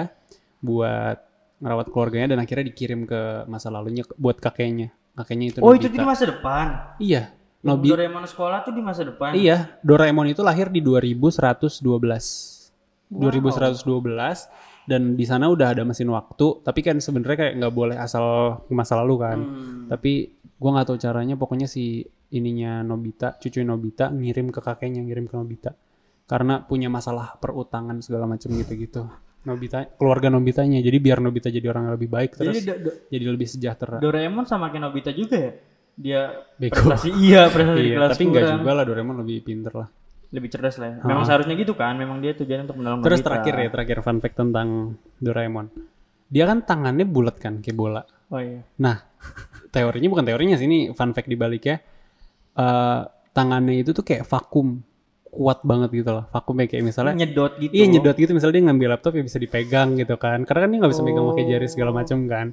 buat 0.61 1.18
ngerawat 1.56 1.87
keluarganya 1.88 2.37
dan 2.37 2.38
akhirnya 2.45 2.68
dikirim 2.68 3.09
ke 3.09 3.45
masa 3.49 3.73
lalunya 3.73 4.04
buat 4.21 4.37
kakeknya. 4.37 4.92
Kakeknya 5.16 5.47
itu 5.49 5.59
Oh, 5.64 5.73
Nobita. 5.73 5.88
itu 5.88 5.88
di 5.97 6.00
masa 6.04 6.25
depan. 6.28 6.66
Iya. 7.00 7.23
Yang 7.64 7.73
Nobi 7.73 7.88
Doraemon 7.88 8.25
sekolah 8.28 8.59
tuh 8.62 8.73
di 8.76 8.83
masa 8.85 9.02
depan. 9.02 9.33
Iya, 9.35 9.80
Doraemon 9.83 10.28
itu 10.30 10.45
lahir 10.45 10.68
di 10.68 10.85
2112. 10.85 12.68
2112 13.11 14.50
dan 14.87 15.14
di 15.14 15.26
sana 15.26 15.47
udah 15.47 15.75
ada 15.75 15.83
mesin 15.83 16.09
waktu, 16.09 16.62
tapi 16.62 16.81
kan 16.81 16.97
sebenarnya 16.97 17.37
kayak 17.37 17.55
nggak 17.59 17.75
boleh 17.75 17.97
asal 17.99 18.25
ke 18.64 18.73
masa 18.73 18.97
lalu 19.02 19.14
kan. 19.19 19.38
Hmm. 19.38 19.87
Tapi 19.90 20.31
gua 20.57 20.78
nggak 20.78 20.87
tahu 20.88 20.99
caranya, 20.99 21.35
pokoknya 21.35 21.66
si 21.66 22.00
ininya 22.31 22.81
Nobita, 22.81 23.35
cucu 23.37 23.61
Nobita 23.61 24.09
ngirim 24.09 24.49
ke 24.49 24.59
kakeknya, 24.59 25.02
ngirim 25.02 25.26
ke 25.26 25.35
Nobita. 25.35 25.71
Karena 26.26 26.58
punya 26.58 26.87
masalah 26.87 27.39
perutangan 27.39 28.02
segala 28.02 28.26
macam 28.26 28.50
gitu-gitu. 28.50 29.06
Nobita, 29.47 29.87
keluarga 29.95 30.26
Nobitanya. 30.26 30.82
Jadi 30.82 30.99
biar 30.99 31.23
Nobita 31.23 31.47
jadi 31.47 31.63
orang 31.71 31.87
yang 31.87 31.95
lebih 31.95 32.11
baik 32.11 32.34
Jadi 32.34 32.43
terus 32.43 32.56
Do- 32.67 32.80
Do- 32.82 32.97
jadi 33.06 33.25
lebih 33.30 33.47
sejahtera. 33.47 34.02
Doraemon 34.02 34.43
sama 34.43 34.71
kayak 34.71 34.82
Nobita 34.82 35.15
juga 35.15 35.39
ya? 35.39 35.52
Dia 35.97 36.21
Bego. 36.58 36.82
prestasi 36.82 37.08
iya, 37.17 37.47
prestasi 37.47 37.80
Iya, 37.80 37.95
kelas 37.97 38.11
tapi 38.13 38.25
nggak 38.26 38.43
kurang. 38.43 38.58
juga 38.58 38.71
lah 38.75 38.84
Doraemon 38.84 39.17
lebih 39.23 39.37
pinter 39.41 39.73
lah. 39.73 39.89
Lebih 40.34 40.49
cerdas 40.50 40.76
lah 40.76 40.89
ya. 40.91 40.97
Memang 41.02 41.23
seharusnya 41.23 41.54
gitu 41.54 41.73
kan, 41.73 41.95
memang 41.95 42.19
dia 42.19 42.34
tujuannya 42.34 42.65
untuk 42.67 42.78
menolong 42.78 43.00
Terus 43.02 43.21
Nobita. 43.21 43.28
terakhir 43.30 43.54
ya, 43.54 43.69
terakhir 43.71 43.97
fun 44.02 44.19
fact 44.19 44.36
tentang 44.36 44.69
Doraemon. 45.19 45.67
Dia 46.26 46.45
kan 46.45 46.58
tangannya 46.62 47.06
bulat 47.06 47.39
kan, 47.39 47.62
kayak 47.62 47.76
bola. 47.78 48.02
Oh 48.28 48.43
iya. 48.43 48.67
Nah, 48.82 49.06
teorinya 49.71 50.08
bukan 50.10 50.25
teorinya 50.26 50.58
sih, 50.58 50.67
ini 50.67 50.91
fun 50.91 51.15
fact 51.15 51.30
dibaliknya. 51.30 51.78
Eh 52.56 53.00
tangannya 53.30 53.84
itu 53.84 53.93
tuh 53.93 54.02
kayak 54.02 54.25
vakum. 54.25 54.80
Kuat 55.26 55.60
banget 55.69 55.93
gitu 55.93 56.10
loh. 56.10 56.25
Vakumnya 56.32 56.65
kayak 56.65 56.80
misalnya 56.82 57.12
Nyedot 57.12 57.60
gitu. 57.60 57.69
Iya 57.69 57.84
nyedot 57.86 58.17
gitu 58.17 58.32
misalnya 58.32 58.56
dia 58.56 58.65
ngambil 58.73 58.89
laptop 58.97 59.12
ya 59.15 59.23
bisa 59.23 59.36
dipegang 59.36 59.93
gitu 59.95 60.17
kan. 60.17 60.49
Karena 60.49 60.65
kan 60.65 60.69
dia 60.73 60.78
nggak 60.80 60.93
bisa 60.97 61.04
megang 61.04 61.28
pakai 61.28 61.45
jari 61.45 61.67
segala 61.69 61.91
Oh. 61.93 61.97
macam 62.00 62.19
kan. 62.25 62.47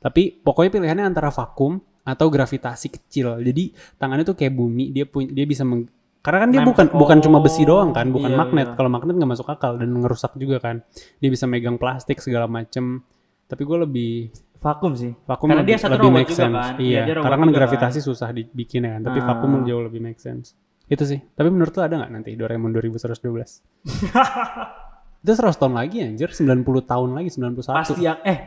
Tapi 0.00 0.40
pokoknya 0.40 0.70
pilihannya 0.72 1.04
antara 1.04 1.28
vakum 1.28 1.76
atau 2.00 2.26
gravitasi 2.32 2.88
kecil. 2.88 3.44
Jadi 3.44 3.76
tangannya 4.00 4.24
tuh 4.24 4.32
kayak 4.32 4.56
bumi, 4.56 4.88
dia 4.88 5.04
punya 5.04 5.28
dia 5.28 5.44
bisa 5.44 5.68
meng- 5.68 5.92
karena 6.20 6.38
kan 6.38 6.48
dia 6.48 6.60
Nempel. 6.60 6.70
bukan 6.70 6.86
bukan 6.94 7.18
cuma 7.20 7.38
besi 7.38 7.62
doang 7.62 7.90
kan, 7.90 8.08
bukan 8.08 8.28
Iya, 8.28 8.36
magnet. 8.36 8.66
iya. 8.66 8.74
Kalau 8.74 8.88
magnet 8.88 9.14
nggak 9.14 9.30
masuk 9.30 9.48
akal 9.48 9.72
dan 9.74 9.88
ngerusak 9.90 10.32
juga 10.34 10.56
kan. 10.58 10.84
Dia 11.16 11.28
bisa 11.28 11.44
megang 11.44 11.76
plastik 11.76 12.18
segala 12.18 12.44
macem. 12.44 13.00
Tapi 13.44 13.62
gue 13.62 13.78
lebih 13.80 14.12
Vakum 14.56 14.92
sih. 14.92 15.16
vakum 15.24 15.48
Karena 15.48 15.64
lebih, 15.64 15.72
dia 15.72 15.80
satu 15.80 15.96
lebih 15.96 16.04
robot 16.04 16.16
make 16.16 16.28
juga 16.28 16.40
sense. 16.42 16.52
kan. 16.54 16.72
Iya, 16.76 16.84
Iya, 16.84 17.00
dia 17.00 17.14
robot 17.16 17.24
karena 17.24 17.36
kan 17.38 17.50
gravitasi 17.50 17.98
susah 17.98 18.28
dibikin 18.30 18.80
ya 18.82 18.90
kan. 18.92 19.02
Tapi 19.02 19.18
Ah. 19.18 19.26
vakum 19.26 19.50
jauh 19.64 19.82
lebih 19.82 20.00
make 20.00 20.18
sense. 20.18 20.52
Itu 20.84 21.02
sih. 21.02 21.16
Tapi 21.18 21.48
menurut 21.48 21.72
lo 21.72 21.80
ada 21.80 21.94
nggak 21.96 22.10
nanti 22.12 22.30
Doraemon 22.34 22.68
2112? 22.70 23.64
Itu 25.20 25.32
100 25.32 25.52
tahun 25.54 25.74
lagi 25.74 25.96
anjir, 26.02 26.28
90 26.30 26.64
tahun 26.82 27.10
lagi, 27.12 27.28
91. 27.30 27.72
Pasti 27.72 28.00
yang 28.00 28.20
eh 28.22 28.38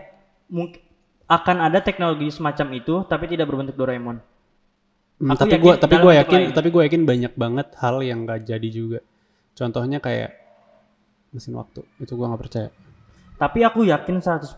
mungkin 0.48 0.82
akan 1.24 1.58
ada 1.64 1.80
teknologi 1.80 2.30
semacam 2.30 2.68
itu 2.76 2.94
tapi 3.04 3.26
tidak 3.26 3.46
berbentuk 3.46 3.74
Doraemon. 3.74 4.18
Hmm, 5.17 5.32
Aku 5.32 5.45
tapi 5.45 5.56
gua 5.58 5.73
tapi 5.78 5.95
bentuk 5.95 6.13
yakin 6.13 6.39
lain. 6.41 6.49
tapi 6.52 6.67
gua 6.69 6.82
yakin 6.84 7.04
banyak 7.04 7.34
banget 7.34 7.67
hal 7.78 7.95
yang 8.02 8.26
gak 8.26 8.43
jadi 8.43 8.67
juga. 8.67 8.99
Contohnya 9.54 9.97
kayak 9.97 10.32
mesin 11.30 11.54
waktu. 11.54 11.86
Itu 11.97 12.15
gua 12.15 12.34
nggak 12.34 12.41
percaya. 12.41 12.69
Tapi 13.34 13.60
aku 13.62 13.84
yakin 13.84 14.21
100% 14.21 14.56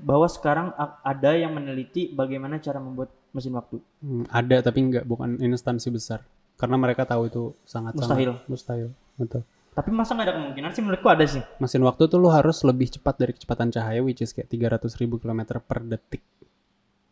bahwa 0.00 0.24
sekarang 0.24 0.72
ada 1.02 1.30
yang 1.32 1.52
meneliti 1.52 2.08
bagaimana 2.08 2.56
cara 2.56 2.78
membuat 2.78 3.10
mesin 3.30 3.52
waktu. 3.52 3.76
Hmm, 4.00 4.24
ada 4.28 4.62
tapi 4.62 4.78
nggak 4.80 5.04
bukan 5.04 5.36
instansi 5.38 5.90
besar. 5.90 6.22
Karena 6.54 6.78
mereka 6.78 7.02
tahu 7.02 7.26
itu 7.26 7.42
sangat 7.62 7.98
Mustahil. 7.98 8.38
sangat 8.38 8.48
mustahil. 8.48 8.88
Betul. 9.16 9.42
Tapi 9.72 9.88
masa 9.88 10.12
nggak 10.12 10.26
ada 10.28 10.34
kemungkinan 10.36 10.70
sih 10.70 10.82
menurutku 10.82 11.08
ada 11.08 11.24
sih. 11.24 11.42
Mesin 11.58 11.82
waktu 11.82 12.04
tuh 12.04 12.20
lu 12.20 12.28
harus 12.28 12.60
lebih 12.62 12.92
cepat 12.92 13.16
dari 13.16 13.32
kecepatan 13.32 13.68
cahaya 13.68 14.00
which 14.00 14.20
is 14.20 14.30
kayak 14.30 14.46
300 14.46 14.84
ribu 14.96 15.16
kilometer 15.16 15.58
per 15.58 15.80
detik. 15.80 16.20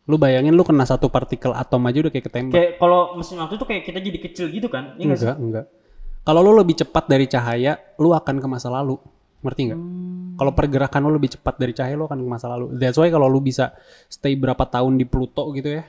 Lu 0.08 0.16
bayangin 0.16 0.56
lu 0.56 0.64
kena 0.64 0.88
satu 0.88 1.12
partikel 1.12 1.52
atom 1.52 1.84
aja 1.86 2.00
udah 2.02 2.12
kayak 2.12 2.26
ketembak. 2.30 2.54
Kayak 2.56 2.70
kalau 2.80 3.14
mesin 3.14 3.36
waktu 3.38 3.54
tuh 3.56 3.66
kayak 3.68 3.82
kita 3.84 3.98
jadi 4.00 4.18
kecil 4.18 4.46
gitu 4.48 4.68
kan? 4.72 4.96
Iya 4.96 5.14
sih? 5.14 5.26
enggak, 5.28 5.36
enggak. 5.36 5.64
Kalau 6.20 6.40
lu 6.44 6.52
lebih 6.52 6.76
cepat 6.76 7.04
dari 7.08 7.24
cahaya, 7.24 7.80
lu 7.96 8.12
akan 8.12 8.36
ke 8.40 8.46
masa 8.48 8.68
lalu. 8.68 9.00
Ngerti 9.40 9.60
nggak? 9.72 9.80
Hmm. 9.80 10.36
Kalau 10.36 10.52
pergerakan 10.52 11.00
lu 11.08 11.12
lebih 11.16 11.32
cepat 11.36 11.54
dari 11.56 11.72
cahaya, 11.72 11.96
lu 11.96 12.04
akan 12.04 12.20
ke 12.20 12.28
masa 12.28 12.46
lalu. 12.48 12.76
That's 12.76 12.96
why 12.96 13.08
kalau 13.08 13.28
lu 13.28 13.40
bisa 13.40 13.72
stay 14.08 14.36
berapa 14.36 14.60
tahun 14.68 15.00
di 15.00 15.08
Pluto 15.08 15.48
gitu 15.56 15.80
ya, 15.80 15.84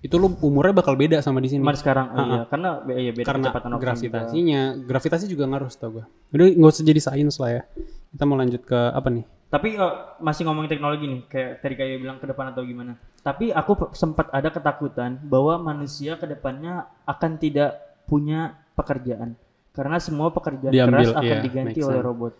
itu 0.00 0.16
lu 0.16 0.32
umurnya 0.40 0.80
bakal 0.80 0.96
beda 0.96 1.20
sama 1.20 1.40
di 1.40 1.52
sini. 1.52 1.60
Cuma 1.64 1.76
sekarang 1.76 2.12
oh 2.12 2.24
iya 2.24 2.40
karena 2.48 2.70
be- 2.80 2.96
iya, 2.96 3.12
beda 3.12 3.26
Karena 3.26 3.44
kecepatan 3.48 3.68
waktu 3.68 3.76
juga. 3.76 3.84
gravitasinya, 3.84 4.60
gravitasi 4.80 5.24
juga 5.28 5.44
ngaruh 5.48 5.70
tau 5.72 5.90
gue. 5.92 6.04
Udah 6.32 6.46
nggak 6.56 6.72
usah 6.72 6.84
jadi 6.84 7.00
sains 7.02 7.36
lah 7.36 7.50
ya. 7.52 7.62
Kita 8.12 8.22
mau 8.24 8.36
lanjut 8.36 8.62
ke 8.64 8.78
apa 8.92 9.08
nih? 9.12 9.24
Tapi 9.46 9.68
eh, 9.76 9.94
masih 10.20 10.42
ngomongin 10.48 10.70
teknologi 10.72 11.04
nih, 11.04 11.20
kayak 11.28 11.50
tadi 11.60 11.74
kayak 11.76 12.00
bilang 12.00 12.16
ke 12.16 12.26
depan 12.28 12.52
atau 12.52 12.64
gimana. 12.64 12.96
Tapi 13.26 13.50
aku 13.50 13.90
sempat 13.90 14.30
ada 14.30 14.46
ketakutan 14.48 15.18
bahwa 15.20 15.58
manusia 15.58 16.14
ke 16.14 16.24
depannya 16.24 16.86
akan 17.02 17.32
tidak 17.36 17.74
punya 18.06 18.54
pekerjaan. 18.72 19.34
Karena 19.74 19.98
semua 19.98 20.30
pekerjaan 20.30 20.70
Diambil, 20.70 21.10
keras 21.10 21.18
akan 21.18 21.26
iya, 21.26 21.42
diganti 21.42 21.80
oleh 21.82 21.98
sense. 21.98 22.06
robot. 22.06 22.32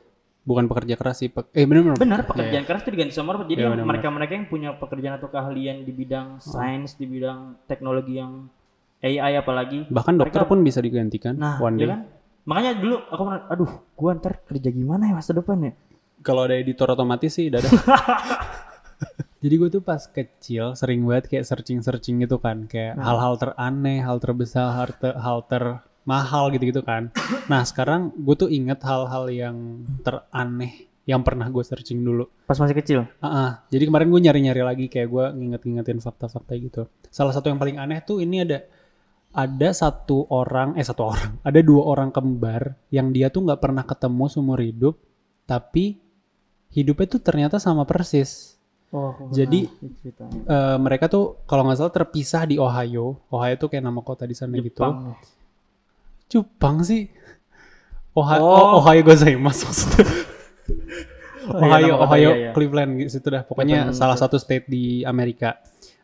Bukan 0.46 0.64
pekerja 0.64 0.94
keras 0.94 1.16
sih. 1.18 1.28
pe- 1.28 1.50
eh 1.50 1.66
bener 1.66 1.82
bener. 1.84 1.98
Benar, 1.98 2.20
pekerjaan 2.22 2.62
keras 2.62 2.80
itu 2.80 2.94
diganti 2.94 3.12
sama 3.12 3.34
robot. 3.34 3.44
Jadi 3.44 3.52
Iya, 3.52 3.66
yang 3.66 3.74
benar-benar. 3.74 3.90
mereka-mereka 3.98 4.32
yang 4.32 4.46
punya 4.46 4.70
pekerjaan 4.72 5.14
atau 5.16 5.26
keahlian 5.26 5.82
di 5.82 5.90
bidang 5.90 6.38
sains, 6.38 6.94
di 6.94 7.04
bidang 7.04 7.38
teknologi 7.66 8.14
yang 8.14 8.46
AI 9.02 9.34
apalagi. 9.34 9.90
Bahkan 9.90 10.14
dokter 10.16 10.40
mereka- 10.40 10.48
pun 10.48 10.58
bisa 10.62 10.78
digantikan 10.78 11.34
Nah, 11.34 11.58
one 11.58 11.74
ya 11.74 11.82
day. 11.82 11.88
kan? 11.90 12.00
Makanya 12.46 12.72
dulu 12.78 12.96
aku 13.04 13.22
pernah, 13.26 13.42
aduh, 13.50 13.70
gua 13.92 14.10
ntar 14.14 14.38
kerja 14.40 14.70
gimana 14.70 15.02
ya 15.04 15.14
masa 15.14 15.34
depan 15.34 15.58
ya? 15.60 15.72
Kalau 16.22 16.46
ada 16.46 16.54
editor 16.54 16.86
otomatis 16.88 17.34
sih 17.34 17.50
dadah. 17.50 17.66
Jadi 19.46 19.54
gue 19.62 19.68
tuh 19.78 19.82
pas 19.86 20.02
kecil 20.02 20.74
sering 20.74 21.06
banget 21.06 21.30
kayak 21.30 21.46
searching-searching 21.46 22.26
gitu 22.26 22.42
kan, 22.42 22.66
kayak 22.66 22.98
hal-hal 22.98 23.38
teraneh, 23.38 24.02
hal 24.02 24.18
terbesar, 24.18 24.74
hal, 24.74 24.90
ter, 24.98 25.14
hal 25.14 25.46
termahal 25.46 26.50
gitu-gitu 26.50 26.82
kan. 26.82 27.14
Nah 27.46 27.62
sekarang 27.62 28.10
gue 28.18 28.34
tuh 28.34 28.50
inget 28.50 28.82
hal-hal 28.82 29.30
yang 29.30 29.86
teraneh 30.02 30.90
yang 31.06 31.22
pernah 31.22 31.46
gue 31.46 31.62
searching 31.62 32.02
dulu. 32.02 32.26
Pas 32.50 32.58
masih 32.58 32.74
kecil. 32.74 33.00
Ah, 33.22 33.26
ah. 33.30 33.50
jadi 33.70 33.86
kemarin 33.86 34.10
gue 34.10 34.20
nyari-nyari 34.26 34.62
lagi 34.66 34.86
kayak 34.90 35.06
gue 35.06 35.24
nginget-ngingetin 35.38 36.02
fakta-fakta 36.02 36.52
gitu. 36.58 36.82
Salah 37.14 37.30
satu 37.30 37.46
yang 37.46 37.62
paling 37.62 37.78
aneh 37.78 38.02
tuh 38.02 38.18
ini 38.18 38.42
ada 38.42 38.66
ada 39.30 39.70
satu 39.70 40.26
orang 40.34 40.74
eh 40.74 40.82
satu 40.82 41.14
orang 41.14 41.38
ada 41.48 41.60
dua 41.62 41.86
orang 41.86 42.10
kembar 42.10 42.74
yang 42.90 43.14
dia 43.14 43.30
tuh 43.30 43.46
nggak 43.46 43.62
pernah 43.62 43.86
ketemu 43.86 44.24
seumur 44.26 44.58
hidup 44.58 44.98
tapi 45.46 46.02
hidupnya 46.74 47.06
tuh 47.06 47.22
ternyata 47.22 47.62
sama 47.62 47.86
persis. 47.86 48.55
Oh, 48.96 49.12
Jadi. 49.28 49.68
Eh, 49.68 50.76
mereka 50.80 51.04
tuh 51.06 51.44
kalau 51.44 51.68
nggak 51.68 51.76
salah 51.76 51.92
terpisah 51.92 52.48
di 52.48 52.56
Ohio. 52.56 53.20
Ohio 53.28 53.54
tuh 53.60 53.68
kayak 53.68 53.84
nama 53.84 54.00
kota 54.00 54.24
di 54.24 54.32
sana 54.32 54.56
gitu. 54.56 54.80
Jepang. 56.26 56.80
Sih. 56.80 57.04
Ohio, 58.16 58.40
Oh. 58.40 58.80
Ohio 58.80 59.04
gozaimasu 59.04 59.68
maksudnya. 59.68 60.04
Oh, 61.46 61.62
iya, 61.62 61.94
Ohio, 61.94 61.94
Ohio, 62.02 62.30
iya, 62.34 62.34
iya. 62.34 62.50
Cleveland 62.50 62.98
gitu 62.98 63.22
dah. 63.30 63.46
Pokoknya 63.46 63.86
Betul, 63.86 63.94
salah 63.94 64.18
satu 64.18 64.34
state 64.34 64.66
di 64.66 65.06
Amerika. 65.06 65.54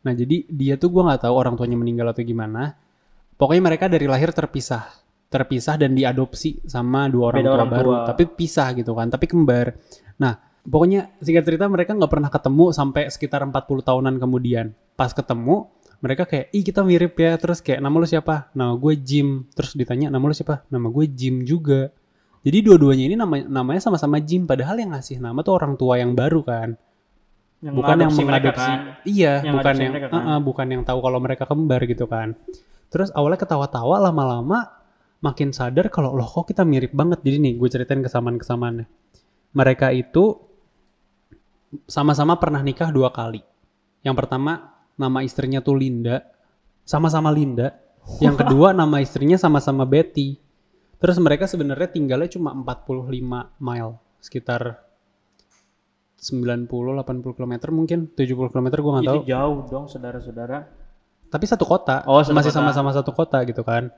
Nah 0.07 0.15
jadi 0.15 0.47
dia 0.47 0.79
tuh 0.79 0.95
gue 0.95 1.03
nggak 1.03 1.27
tahu 1.27 1.35
orang 1.35 1.59
tuanya 1.59 1.75
meninggal 1.75 2.15
atau 2.15 2.23
gimana. 2.23 2.79
Pokoknya 3.35 3.59
mereka 3.59 3.91
dari 3.91 4.07
lahir 4.07 4.31
terpisah, 4.31 4.87
terpisah 5.27 5.75
dan 5.75 5.99
diadopsi 5.99 6.63
sama 6.63 7.11
dua 7.11 7.35
orang 7.35 7.43
Beda 7.43 7.51
tua 7.51 7.57
orang 7.59 7.71
baru. 7.75 7.91
tua. 7.91 7.99
Tapi 8.15 8.23
pisah 8.31 8.69
gitu 8.71 8.95
kan, 8.95 9.11
tapi 9.11 9.27
kembar. 9.27 9.75
Nah 10.23 10.39
pokoknya 10.63 11.11
singkat 11.19 11.45
cerita 11.47 11.67
mereka 11.67 11.95
nggak 11.95 12.13
pernah 12.13 12.31
ketemu 12.31 12.71
sampai 12.71 13.11
sekitar 13.11 13.43
40 13.43 13.59
tahunan 13.83 14.15
kemudian. 14.19 14.75
Pas 14.95 15.11
ketemu 15.11 15.71
mereka 16.03 16.27
kayak, 16.27 16.51
ih 16.51 16.67
kita 16.67 16.83
mirip 16.83 17.15
ya. 17.15 17.39
Terus 17.39 17.63
kayak 17.63 17.79
nama 17.79 17.95
lu 17.95 18.07
siapa? 18.11 18.51
Nama 18.59 18.75
gue 18.75 18.95
Jim. 18.99 19.47
Terus 19.55 19.79
ditanya 19.79 20.11
nama 20.11 20.27
lu 20.27 20.35
siapa? 20.35 20.67
Nama 20.67 20.87
gue 20.91 21.07
Jim 21.15 21.47
juga. 21.47 21.95
Jadi 22.43 22.59
dua-duanya 22.59 23.05
ini 23.07 23.15
nama, 23.15 23.39
namanya 23.39 23.79
sama-sama 23.87 24.19
Jim. 24.19 24.43
Padahal 24.43 24.83
yang 24.83 24.91
ngasih 24.91 25.23
nama 25.23 25.39
tuh 25.47 25.55
orang 25.55 25.79
tua 25.79 26.03
yang 26.03 26.19
baru 26.19 26.43
kan. 26.43 26.75
Yang 27.63 27.75
bukan 27.79 27.97
yang 28.03 28.13
mengadopsi 28.19 28.67
kan. 28.67 28.79
Iya, 29.07 29.33
Yang 29.47 29.55
bukan 29.55 29.75
yang 29.79 29.93
mereka 29.95 30.09
kan. 30.11 30.19
uh-uh, 30.19 30.39
bukan 30.43 30.67
yang 30.67 30.83
tahu 30.83 30.99
kalau 30.99 31.19
mereka 31.23 31.45
kembar 31.47 31.81
gitu 31.87 32.05
kan. 32.11 32.35
Terus 32.91 33.15
awalnya 33.15 33.39
ketawa-tawa 33.39 33.97
lama-lama 34.11 34.59
makin 35.23 35.55
sadar 35.55 35.87
kalau 35.87 36.19
loh 36.19 36.27
kok 36.27 36.51
kita 36.51 36.67
mirip 36.67 36.91
banget. 36.91 37.23
Jadi 37.23 37.37
nih 37.39 37.55
gue 37.55 37.69
ceritain 37.71 38.03
kesamaan-kesamaannya. 38.03 38.87
Mereka 39.55 39.95
itu 39.95 40.51
sama-sama 41.89 42.37
pernah 42.37 42.61
nikah 42.61 42.93
dua 42.93 43.13
kali. 43.13 43.41
Yang 44.03 44.17
pertama 44.25 44.75
nama 44.99 45.25
istrinya 45.25 45.65
tuh 45.65 45.79
Linda, 45.79 46.23
sama-sama 46.85 47.33
Linda. 47.33 47.75
Yang 48.19 48.43
kedua 48.45 48.75
nama 48.75 48.99
istrinya 48.99 49.39
sama-sama 49.39 49.87
Betty. 49.87 50.37
Terus 50.99 51.19
mereka 51.19 51.51
sebenarnya 51.51 51.91
tinggalnya 51.91 52.31
cuma 52.31 52.55
45 52.55 53.59
mile, 53.59 53.93
sekitar 54.23 54.83
90 56.23 56.71
80 56.71 57.35
km 57.35 57.55
mungkin, 57.75 58.07
70 58.15 58.55
km 58.55 58.67
gue 58.71 58.93
nggak 58.95 59.07
tahu. 59.11 59.19
Itu 59.23 59.27
jauh 59.27 59.59
dong 59.67 59.87
saudara-saudara. 59.91 60.59
Tapi 61.27 61.45
satu 61.49 61.65
kota, 61.67 62.07
Oh, 62.07 62.23
satu 62.23 62.37
masih 62.37 62.55
sama-sama 62.55 62.95
satu 62.95 63.11
kota 63.11 63.43
gitu 63.43 63.67
kan. 63.67 63.91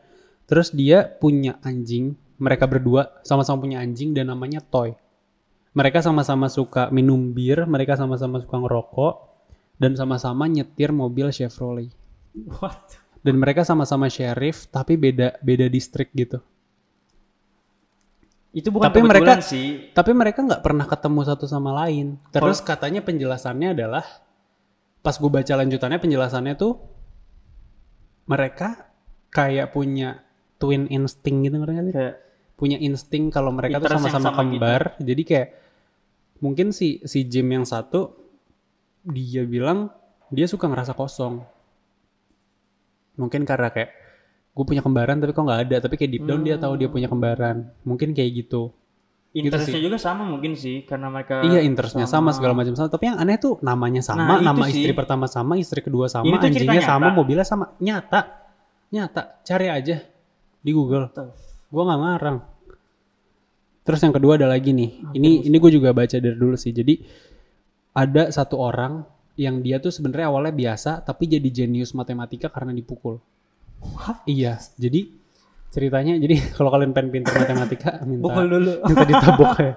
Terus 0.49 0.73
dia 0.73 1.05
punya 1.05 1.61
anjing, 1.61 2.17
mereka 2.41 2.65
berdua 2.65 3.21
sama-sama 3.21 3.61
punya 3.61 3.85
anjing 3.85 4.17
dan 4.17 4.33
namanya 4.33 4.65
Toy. 4.65 4.97
Mereka 5.75 6.01
sama-sama 6.01 6.47
suka 6.47 6.87
minum 6.95 7.35
bir, 7.35 7.67
mereka 7.67 7.99
sama-sama 7.99 8.39
suka 8.39 8.57
ngerokok, 8.63 9.15
dan 9.83 9.99
sama-sama 9.99 10.47
nyetir 10.47 10.95
mobil 10.95 11.35
Chevrolet. 11.35 11.91
What? 12.63 12.99
Dan 13.25 13.43
mereka 13.43 13.67
sama-sama 13.67 14.07
sheriff, 14.07 14.71
tapi 14.71 14.95
beda 14.95 15.41
beda 15.43 15.67
distrik 15.67 16.15
gitu. 16.15 16.39
Itu 18.55 18.71
bukan 18.71 18.87
Tapi 18.87 19.03
mereka- 19.03 19.43
sih. 19.43 19.91
Tapi 19.91 20.15
mereka 20.15 20.47
nggak 20.47 20.63
pernah 20.63 20.87
ketemu 20.87 21.21
satu 21.27 21.51
sama 21.51 21.75
lain. 21.75 22.23
Terus 22.31 22.63
katanya 22.63 23.03
penjelasannya 23.03 23.75
adalah 23.75 24.07
pas 25.03 25.19
gue 25.19 25.27
baca 25.27 25.53
lanjutannya 25.59 25.99
penjelasannya 25.99 26.55
tuh 26.55 26.79
mereka 28.31 28.95
kayak 29.35 29.75
punya 29.75 30.23
twin 30.63 30.87
instinct 30.87 31.51
gitu 31.51 31.57
ngerti 31.59 31.73
nggak 31.75 31.87
sih? 31.91 31.95
Kayak 31.99 32.15
Punya 32.55 32.79
insting 32.79 33.35
kalau 33.35 33.51
mereka 33.51 33.83
tuh 33.83 33.91
Interest 33.91 33.99
yang 33.99 34.15
sama-sama 34.15 34.31
sama 34.31 34.43
gitu. 34.47 34.63
kembar. 34.63 34.83
Jadi 35.03 35.23
kayak 35.27 35.49
mungkin 36.45 36.77
si 36.77 37.01
si 37.09 37.25
Jim 37.25 37.49
yang 37.49 37.65
satu 37.65 38.13
dia 39.03 39.49
bilang 39.49 39.89
dia 40.29 40.45
suka 40.45 40.69
ngerasa 40.69 40.93
kosong. 40.93 41.41
Mungkin 43.17 43.49
karena 43.49 43.73
kayak 43.73 43.91
gue 44.53 44.65
punya 44.67 44.83
kembaran 44.85 45.17
tapi 45.19 45.33
kok 45.33 45.41
nggak 45.41 45.61
ada. 45.71 45.77
Tapi 45.89 45.95
kayak 45.97 46.11
deep 46.13 46.25
down 46.29 46.45
dia 46.45 46.61
tahu 46.61 46.77
dia 46.77 46.93
punya 46.93 47.09
kembaran. 47.09 47.73
Mungkin 47.89 48.13
kayak 48.13 48.45
gitu. 48.45 48.69
interestnya 49.35 49.83
juga 49.83 49.99
sama 49.99 50.23
mungkin 50.23 50.55
sih 50.55 50.87
karena 50.87 51.11
mereka 51.11 51.43
Iya 51.43 51.67
interestnya 51.67 52.07
sama. 52.07 52.31
segala 52.31 52.55
macam 52.55 52.71
sama. 52.79 52.87
Tapi 52.87 53.11
yang 53.11 53.19
aneh 53.19 53.35
tuh 53.35 53.59
namanya 53.67 53.99
sama, 53.99 54.39
Nah, 54.39 54.55
nama 54.55 54.71
sih. 54.71 54.79
istri 54.87 54.95
pertama 54.95 55.27
sama, 55.27 55.59
istri 55.59 55.83
kedua 55.83 56.07
sama, 56.07 56.23
Ini 56.23 56.39
anjingnya 56.39 56.79
sama, 56.79 57.11
mobilnya 57.11 57.43
sama. 57.43 57.75
Nyata, 57.83 58.31
nyata. 58.95 59.43
Cari 59.43 59.67
aja 59.67 59.99
di 60.63 60.71
Google. 60.71 61.11
Gua 61.67 61.83
nggak 61.83 62.01
ngarang. 62.07 62.39
Terus 63.85 64.01
yang 64.01 64.17
kedua 64.17 64.41
ada 64.41 64.49
lagi 64.49 64.73
nih. 64.73 65.13
Ini 65.13 65.45
ini 65.45 65.57
gue 65.61 65.71
juga 65.71 65.93
baca 65.93 66.17
dari 66.17 66.35
dulu 66.35 66.57
sih. 66.57 66.73
Jadi 66.73 67.05
ada 67.95 68.33
satu 68.33 68.57
orang 68.57 69.05
yang 69.37 69.61
dia 69.61 69.77
tuh 69.79 69.93
sebenarnya 69.93 70.33
awalnya 70.33 70.55
biasa 70.55 71.05
tapi 71.05 71.29
jadi 71.29 71.49
jenius 71.53 71.93
matematika 71.93 72.49
karena 72.49 72.73
dipukul. 72.73 73.21
Iya. 74.25 74.57
Jadi 74.81 75.13
ceritanya 75.69 76.17
jadi 76.17 76.35
kalau 76.57 76.73
kalian 76.73 76.97
pengen 76.97 77.21
pintar 77.21 77.37
matematika 77.37 78.01
minta 78.09 78.41
dulu. 78.41 78.73
minta 78.89 79.05
ditabok 79.05 79.55
ya. 79.61 79.73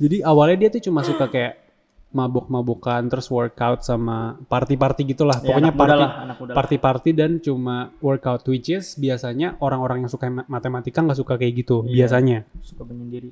Jadi 0.00 0.16
awalnya 0.24 0.56
dia 0.66 0.68
tuh 0.72 0.82
cuma 0.88 1.04
suka 1.04 1.28
kayak 1.28 1.69
mabok-mabokan 2.10 3.06
terus 3.06 3.30
workout 3.30 3.80
sama 3.80 4.34
party-party 4.46 5.06
gitulah. 5.08 5.38
Ya, 5.38 5.46
Pokoknya 5.46 5.70
muda 5.70 5.78
party 5.78 5.94
lah, 5.96 6.10
party-party 6.50 7.10
dan 7.14 7.30
cuma 7.38 7.94
workout 7.98 8.42
which 8.44 8.66
is 8.66 8.94
biasanya 8.94 9.54
orang-orang 9.58 10.02
yang 10.02 10.10
suka 10.10 10.26
ma- 10.26 10.46
matematika 10.46 10.98
nggak 11.00 11.14
suka 11.16 11.38
kayak 11.38 11.54
gitu 11.56 11.86
Iya. 11.86 12.04
biasanya. 12.04 12.38
suka 12.60 12.82
menyendiri. 12.82 13.30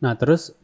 Nah 0.00 0.16
terus 0.16 0.56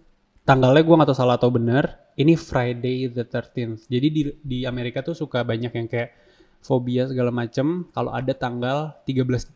tanggalnya 0.43 0.81
gue 0.81 0.95
nggak 0.95 1.09
tahu 1.09 1.19
salah 1.19 1.37
atau 1.37 1.53
benar. 1.53 2.01
Ini 2.13 2.37
Friday 2.37 3.09
the 3.09 3.25
13th. 3.25 3.85
Jadi 3.87 4.07
di 4.09 4.23
di 4.35 4.59
Amerika 4.65 5.01
tuh 5.01 5.13
suka 5.13 5.41
banyak 5.41 5.73
yang 5.73 5.89
kayak 5.89 6.13
fobia 6.61 7.05
segala 7.05 7.29
macem 7.29 7.85
kalau 7.91 8.13
ada 8.13 8.33
tanggal 8.33 8.97
13 9.05 9.49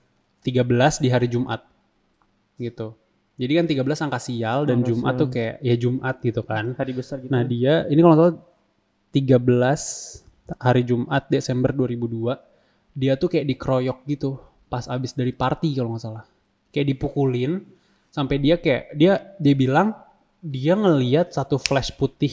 13 0.42 1.00
di 1.00 1.08
hari 1.08 1.28
Jumat 1.28 1.64
gitu. 2.56 2.92
Jadi 3.36 3.52
kan 3.52 3.66
13 3.68 4.04
angka 4.08 4.20
sial 4.20 4.64
dan 4.64 4.80
Angka 4.80 4.88
Jumat 4.88 5.12
sial. 5.12 5.20
tuh 5.20 5.28
kayak 5.28 5.54
ya 5.60 5.74
Jumat 5.76 6.16
gitu 6.24 6.40
kan. 6.44 6.64
Hari 6.72 6.92
besar 6.96 7.20
gitu. 7.20 7.30
Nah 7.32 7.44
dia 7.44 7.84
ini 7.92 8.00
kalau 8.00 8.16
salah 8.16 8.34
13 9.12 10.56
hari 10.60 10.82
Jumat 10.86 11.22
Desember 11.28 11.70
2002 11.74 12.96
dia 12.96 13.12
tuh 13.18 13.28
kayak 13.28 13.46
dikeroyok 13.50 13.98
gitu 14.08 14.40
pas 14.72 14.88
abis 14.88 15.12
dari 15.12 15.34
party 15.34 15.76
kalau 15.76 15.94
nggak 15.94 16.04
salah 16.06 16.24
kayak 16.72 16.96
dipukulin 16.96 17.60
sampai 18.08 18.40
dia 18.40 18.56
kayak 18.56 18.94
dia 18.96 19.36
dia 19.36 19.54
bilang 19.58 19.92
dia 20.40 20.78
ngeliat 20.78 21.34
satu 21.34 21.60
flash 21.60 21.92
putih 21.92 22.32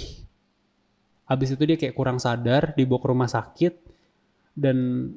abis 1.28 1.56
itu 1.58 1.64
dia 1.66 1.78
kayak 1.80 1.96
kurang 1.98 2.22
sadar 2.22 2.72
dibawa 2.78 3.00
ke 3.02 3.08
rumah 3.10 3.30
sakit 3.30 3.74
dan 4.54 5.10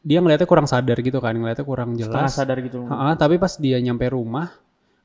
dia 0.00 0.22
ngeliatnya 0.24 0.48
kurang 0.48 0.64
sadar 0.64 0.96
gitu 1.04 1.20
kan 1.20 1.36
ngeliatnya 1.36 1.66
kurang 1.66 1.92
Setengah 1.92 2.24
jelas 2.24 2.32
sadar 2.32 2.58
gitu. 2.64 2.88
Ha-ha, 2.88 3.12
tapi 3.20 3.36
pas 3.36 3.52
dia 3.60 3.76
nyampe 3.84 4.08
rumah, 4.08 4.48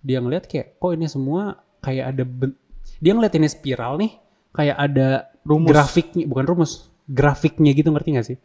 dia 0.06 0.22
ngeliat 0.22 0.46
kayak 0.46 0.78
kok 0.78 0.92
ini 0.94 1.10
semua 1.10 1.58
kayak 1.82 2.06
ada 2.14 2.24
ben- 2.24 2.58
dia 3.02 3.12
ngeliat 3.18 3.34
ini 3.34 3.48
spiral 3.50 3.98
nih, 3.98 4.12
kayak 4.54 4.78
ada 4.78 5.08
Rumus. 5.42 5.70
grafiknya, 5.74 6.24
bukan 6.30 6.46
rumus, 6.46 6.72
grafiknya 7.06 7.74
gitu 7.74 7.90
ngerti 7.90 8.10
gak 8.14 8.28
sih? 8.30 8.38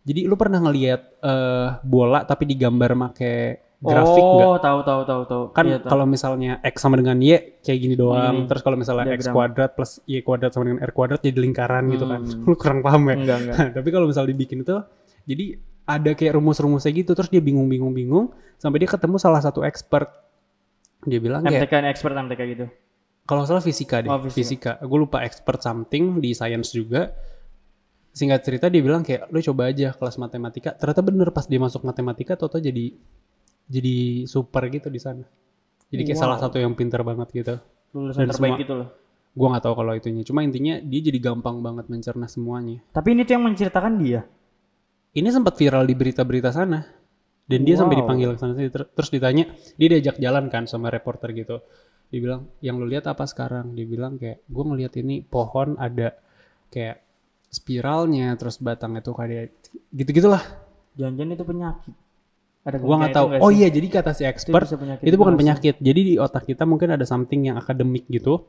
Jadi 0.00 0.24
lu 0.24 0.36
pernah 0.36 0.60
ngeliat 0.60 1.00
eh, 1.20 1.68
bola 1.84 2.24
tapi 2.24 2.44
digambar 2.44 2.92
make 2.96 3.60
grafik 3.80 4.20
nggak? 4.20 4.48
oh, 4.52 4.56
tahu 4.60 4.78
tahu 4.84 5.00
tahu 5.08 5.22
tahu. 5.24 5.42
Kan 5.56 5.64
Iya, 5.64 5.78
kalau 5.80 6.04
misalnya 6.04 6.60
x 6.60 6.84
sama 6.84 7.00
dengan 7.00 7.16
y 7.20 7.60
kayak 7.64 7.78
gini 7.80 7.94
doang, 7.96 8.44
Gini. 8.44 8.48
terus 8.48 8.60
kalau 8.60 8.76
misalnya 8.76 9.08
x 9.08 9.24
Diagram. 9.24 9.34
kuadrat 9.34 9.70
plus 9.72 9.92
y 10.04 10.20
kuadrat 10.20 10.52
sama 10.52 10.68
dengan 10.68 10.80
r 10.84 10.92
kuadrat 10.92 11.20
jadi 11.24 11.40
lingkaran 11.40 11.88
gitu 11.88 12.04
kan. 12.04 12.20
Hmm. 12.20 12.44
Lu 12.48 12.54
kurang 12.60 12.80
paham 12.84 13.08
ya? 13.08 13.16
enggak 13.16 13.38
enggak. 13.40 13.56
Tapi 13.80 13.88
kalau 13.88 14.06
misalnya 14.08 14.30
dibikin 14.36 14.60
itu, 14.60 14.76
jadi 15.24 15.44
ada 15.88 16.10
kayak 16.12 16.32
rumus-rumusnya 16.38 16.92
gitu, 16.92 17.16
terus 17.16 17.32
dia 17.32 17.40
bingung-bingung-bingung, 17.42 18.30
sampai 18.60 18.78
dia 18.84 18.88
ketemu 18.88 19.16
salah 19.16 19.40
satu 19.40 19.64
expert. 19.64 20.12
Dia 21.00 21.18
bilang 21.18 21.40
kayak, 21.40 21.64
MTK 21.64 21.72
ini 21.76 21.88
expert 21.88 22.14
MTK 22.14 22.40
gitu. 22.50 22.66
kalau 23.24 23.46
salah 23.46 23.62
fisika 23.62 24.02
deh, 24.02 24.10
Oh, 24.10 24.20
fisika. 24.20 24.36
fisika. 24.36 24.72
Gue 24.82 24.98
lupa 25.00 25.22
expert 25.22 25.60
something 25.60 26.18
di 26.18 26.34
science 26.34 26.70
juga. 26.70 27.14
Singkat 28.10 28.40
cerita 28.42 28.66
dia 28.66 28.82
bilang 28.82 29.00
kayak, 29.00 29.30
lu 29.30 29.38
coba 29.40 29.70
aja 29.70 29.94
kelas 29.94 30.18
matematika. 30.18 30.74
Ternyata 30.74 31.00
bener 31.00 31.28
pas 31.30 31.46
dia 31.46 31.56
masuk 31.56 31.82
matematika, 31.82 32.34
toto 32.34 32.58
jadi 32.58 32.90
jadi 33.64 33.96
super 34.26 34.66
gitu 34.66 34.90
di 34.90 34.98
sana. 34.98 35.22
Jadi 35.86 36.02
kayak 36.04 36.18
Wow. 36.18 36.24
salah 36.26 36.38
satu 36.38 36.58
yang 36.58 36.74
pinter 36.74 37.00
banget 37.00 37.28
gitu. 37.30 37.54
Lulusan 37.94 38.26
Dan 38.26 38.34
terbaik 38.34 38.50
semua- 38.50 38.62
gitu 38.62 38.74
loh. 38.74 38.88
Gua 39.30 39.46
nggak 39.54 39.62
tahu 39.62 39.74
kalau 39.78 39.92
itunya. 39.94 40.22
Cuma 40.26 40.42
intinya 40.42 40.74
dia 40.76 41.00
jadi 41.00 41.18
gampang 41.22 41.62
banget 41.62 41.86
mencerna 41.86 42.26
semuanya. 42.26 42.82
Tapi 42.90 43.14
ini 43.14 43.22
tuh 43.22 43.38
yang 43.38 43.46
menceritakan 43.46 43.94
dia. 43.96 44.26
Ini 45.10 45.28
sempat 45.30 45.54
viral 45.54 45.86
di 45.86 45.94
berita-berita 45.94 46.50
sana. 46.50 46.82
Dan 47.50 47.66
dia 47.66 47.74
sampai 47.74 47.98
Wow. 47.98 48.02
dipanggil 48.06 48.28
ke 48.30 48.38
sana 48.38 48.54
sini. 48.54 48.70
Ter- 48.70 48.86
terus 48.94 49.10
ditanya, 49.10 49.44
dia 49.74 49.88
diajak 49.90 50.22
jalan 50.22 50.46
kan 50.46 50.70
sama 50.70 50.86
reporter 50.86 51.34
gitu. 51.34 51.58
Dia 52.14 52.20
bilang, 52.22 52.46
"Yang 52.62 52.76
lu 52.78 52.86
lihat 52.86 53.10
apa 53.10 53.26
sekarang?" 53.26 53.74
Dia 53.74 53.86
bilang 53.90 54.22
kayak, 54.22 54.46
"Gua 54.46 54.70
ngelihat 54.70 54.94
ini 55.02 55.26
pohon 55.26 55.74
ada 55.74 56.14
kayak 56.70 57.02
spiralnya, 57.50 58.38
terus 58.38 58.62
batangnya 58.62 59.02
tuh 59.02 59.18
kayak 59.18 59.50
gitu-gitulah." 59.90 60.42
Jangan-jangan 60.94 61.34
itu 61.34 61.44
penyakit. 61.46 61.94
Ada 62.60 62.76
Gua 62.76 62.96
nggak 63.00 63.14
tahu. 63.16 63.26
itu 63.34 63.40
Oh 63.40 63.50
iya, 63.50 63.68
jadi 63.72 63.86
kata 63.88 64.12
si 64.12 64.22
Itu 64.22 64.30
expert 64.30 64.64
bisa 64.68 64.76
penyakit 64.76 65.04
itu 65.08 65.16
bukan 65.16 65.34
penyakit. 65.34 65.74
Jadi 65.80 66.00
di 66.04 66.14
otak 66.20 66.44
kita 66.44 66.68
mungkin 66.68 66.92
ada 66.92 67.08
something 67.08 67.50
yang 67.50 67.56
akademik 67.56 68.04
gitu. 68.06 68.46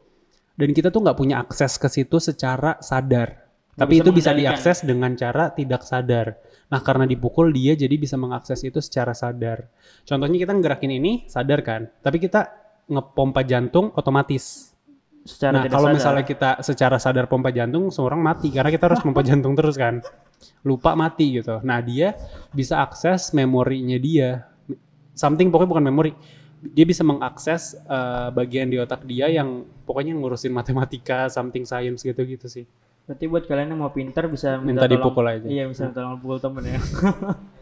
Dan 0.59 0.75
kita 0.75 0.91
tuh 0.91 0.99
nggak 0.99 1.15
punya 1.17 1.39
akses 1.39 1.79
ke 1.79 1.87
situ 1.87 2.19
secara 2.19 2.75
sadar. 2.83 3.49
Tapi 3.81 3.97
bisa 3.97 4.03
itu 4.05 4.11
bisa 4.13 4.31
diakses 4.37 4.77
dengan 4.85 5.17
cara 5.17 5.49
tidak 5.49 5.81
sadar. 5.81 6.37
Nah 6.69 6.79
karena 6.85 7.09
dipukul 7.09 7.49
dia 7.49 7.73
jadi 7.73 7.97
bisa 7.97 8.13
mengakses 8.13 8.61
itu 8.61 8.77
secara 8.77 9.17
sadar. 9.17 9.65
Contohnya 10.05 10.37
kita 10.37 10.53
ngerakin 10.53 10.91
ini 11.01 11.11
sadar 11.25 11.65
kan. 11.65 11.89
Tapi 11.99 12.21
kita 12.21 12.45
ngepompa 12.85 13.41
jantung 13.41 13.89
otomatis. 13.97 14.69
Secara 15.21 15.61
nah 15.61 15.69
kalau 15.69 15.89
sadar. 15.89 15.97
misalnya 15.97 16.23
kita 16.25 16.49
secara 16.61 16.97
sadar 17.01 17.25
pompa 17.25 17.49
jantung, 17.49 17.89
seorang 17.89 18.21
mati 18.21 18.53
karena 18.53 18.69
kita 18.69 18.85
harus 18.89 19.01
pompa 19.01 19.25
jantung 19.25 19.57
terus 19.57 19.73
kan. 19.77 20.05
Lupa 20.61 20.93
mati 20.93 21.41
gitu. 21.41 21.57
Nah 21.65 21.81
dia 21.81 22.13
bisa 22.53 22.85
akses 22.85 23.33
memorinya 23.33 23.97
dia. 23.97 24.45
Something 25.17 25.49
pokoknya 25.49 25.69
bukan 25.73 25.85
memori. 25.89 26.13
Dia 26.61 26.85
bisa 26.85 27.01
mengakses 27.01 27.73
eh, 27.73 28.29
bagian 28.29 28.69
di 28.69 28.77
otak 28.77 29.09
dia 29.09 29.25
yang 29.25 29.65
pokoknya 29.89 30.13
ngurusin 30.13 30.53
matematika, 30.53 31.25
something 31.33 31.65
science 31.65 32.05
gitu-gitu 32.05 32.45
sih. 32.45 32.65
Berarti 33.03 33.25
buat 33.25 33.43
kalian 33.43 33.69
yang 33.69 33.81
mau 33.81 33.89
pinter 33.89 34.23
bisa 34.25 34.55
Minta 34.57 34.83
tolong- 34.83 34.91
dipukul 34.93 35.25
aja. 35.25 35.43
Iya, 35.43 35.63
bisa 35.67 35.81
minta 35.85 35.97
tolong 35.97 36.17
pukul 36.17 36.39
temen 36.39 36.63
ya. 36.65 36.79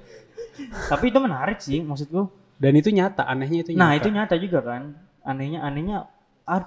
Tapi 0.92 1.06
itu 1.08 1.20
menarik 1.20 1.60
sih 1.60 1.80
maksudku. 1.80 2.28
Dan 2.56 2.76
itu 2.76 2.92
nyata, 2.92 3.24
anehnya 3.24 3.64
itu 3.64 3.72
nyata. 3.72 3.82
Nah, 3.82 3.92
itu 3.96 4.08
nyata 4.10 4.36
juga 4.36 4.60
kan. 4.60 4.82
Anehnya 5.22 5.64
anehnya 5.64 6.06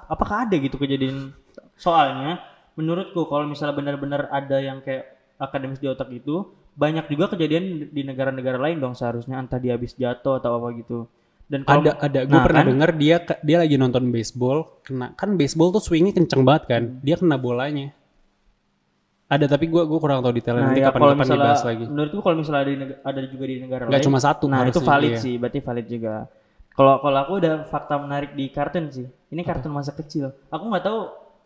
apakah 0.08 0.46
ada 0.46 0.54
gitu 0.56 0.76
kejadian 0.76 1.34
soalnya 1.74 2.38
menurutku 2.72 3.26
kalau 3.26 3.44
misalnya 3.44 3.74
benar-benar 3.74 4.30
ada 4.30 4.56
yang 4.56 4.80
kayak 4.80 5.04
akademis 5.36 5.76
di 5.76 5.86
otak 5.86 6.08
itu 6.08 6.46
banyak 6.72 7.04
juga 7.06 7.28
kejadian 7.28 7.90
di 7.90 8.00
negara-negara 8.00 8.56
lain 8.56 8.78
dong 8.78 8.94
seharusnya 8.94 9.36
entah 9.36 9.58
dia 9.58 9.74
habis 9.74 9.92
jatuh 9.92 10.38
atau 10.38 10.56
apa 10.56 10.68
gitu. 10.74 11.04
Dan 11.44 11.68
kalau 11.68 11.84
ada 11.84 11.92
ada 12.00 12.20
gue 12.24 12.32
Nah, 12.32 12.40
pernah 12.40 12.62
kan? 12.62 12.70
dengar 12.70 12.90
dia 12.94 13.16
dia 13.42 13.56
lagi 13.58 13.76
nonton 13.76 14.08
baseball 14.08 14.80
kena 14.80 15.12
kan 15.12 15.36
baseball 15.36 15.68
tuh 15.68 15.82
swingnya 15.82 16.14
kenceng 16.14 16.40
banget 16.42 16.64
kan 16.66 16.82
Hmm. 16.88 16.98
dia 17.04 17.14
kena 17.14 17.36
bolanya 17.36 17.92
ada 19.32 19.44
tapi 19.48 19.64
gue 19.64 19.80
gue 19.80 19.96
kurang 19.96 20.20
tahu 20.20 20.36
detailnya 20.36 20.60
Nah, 20.60 20.68
nanti 20.68 20.82
ya, 20.84 20.92
kapan-kapan 20.92 21.16
misalnya 21.16 21.40
dibahas 21.40 21.62
lagi 21.64 21.84
menurutku 21.88 22.20
kalau 22.20 22.36
misalnya 22.36 22.60
ada, 22.60 22.74
ada 23.00 23.20
juga 23.24 23.44
di 23.48 23.56
negara 23.58 23.82
Nggak 23.88 23.96
lain. 23.96 24.08
cuma 24.12 24.18
satu 24.20 24.44
Nah, 24.44 24.68
itu 24.68 24.80
valid 24.84 25.12
iya. 25.16 25.20
sih, 25.20 25.34
berarti 25.40 25.58
valid 25.64 25.86
juga. 25.88 26.14
Kalau 26.72 26.94
kalau 27.00 27.18
aku 27.20 27.32
udah 27.36 27.54
fakta 27.68 27.94
menarik 27.96 28.32
di 28.32 28.48
kartun 28.48 28.88
sih. 28.88 29.04
Ini 29.04 29.40
kartun 29.40 29.72
masa 29.72 29.92
kecil. 29.92 30.32
Aku 30.48 30.68
nggak 30.68 30.84
tahu 30.84 30.98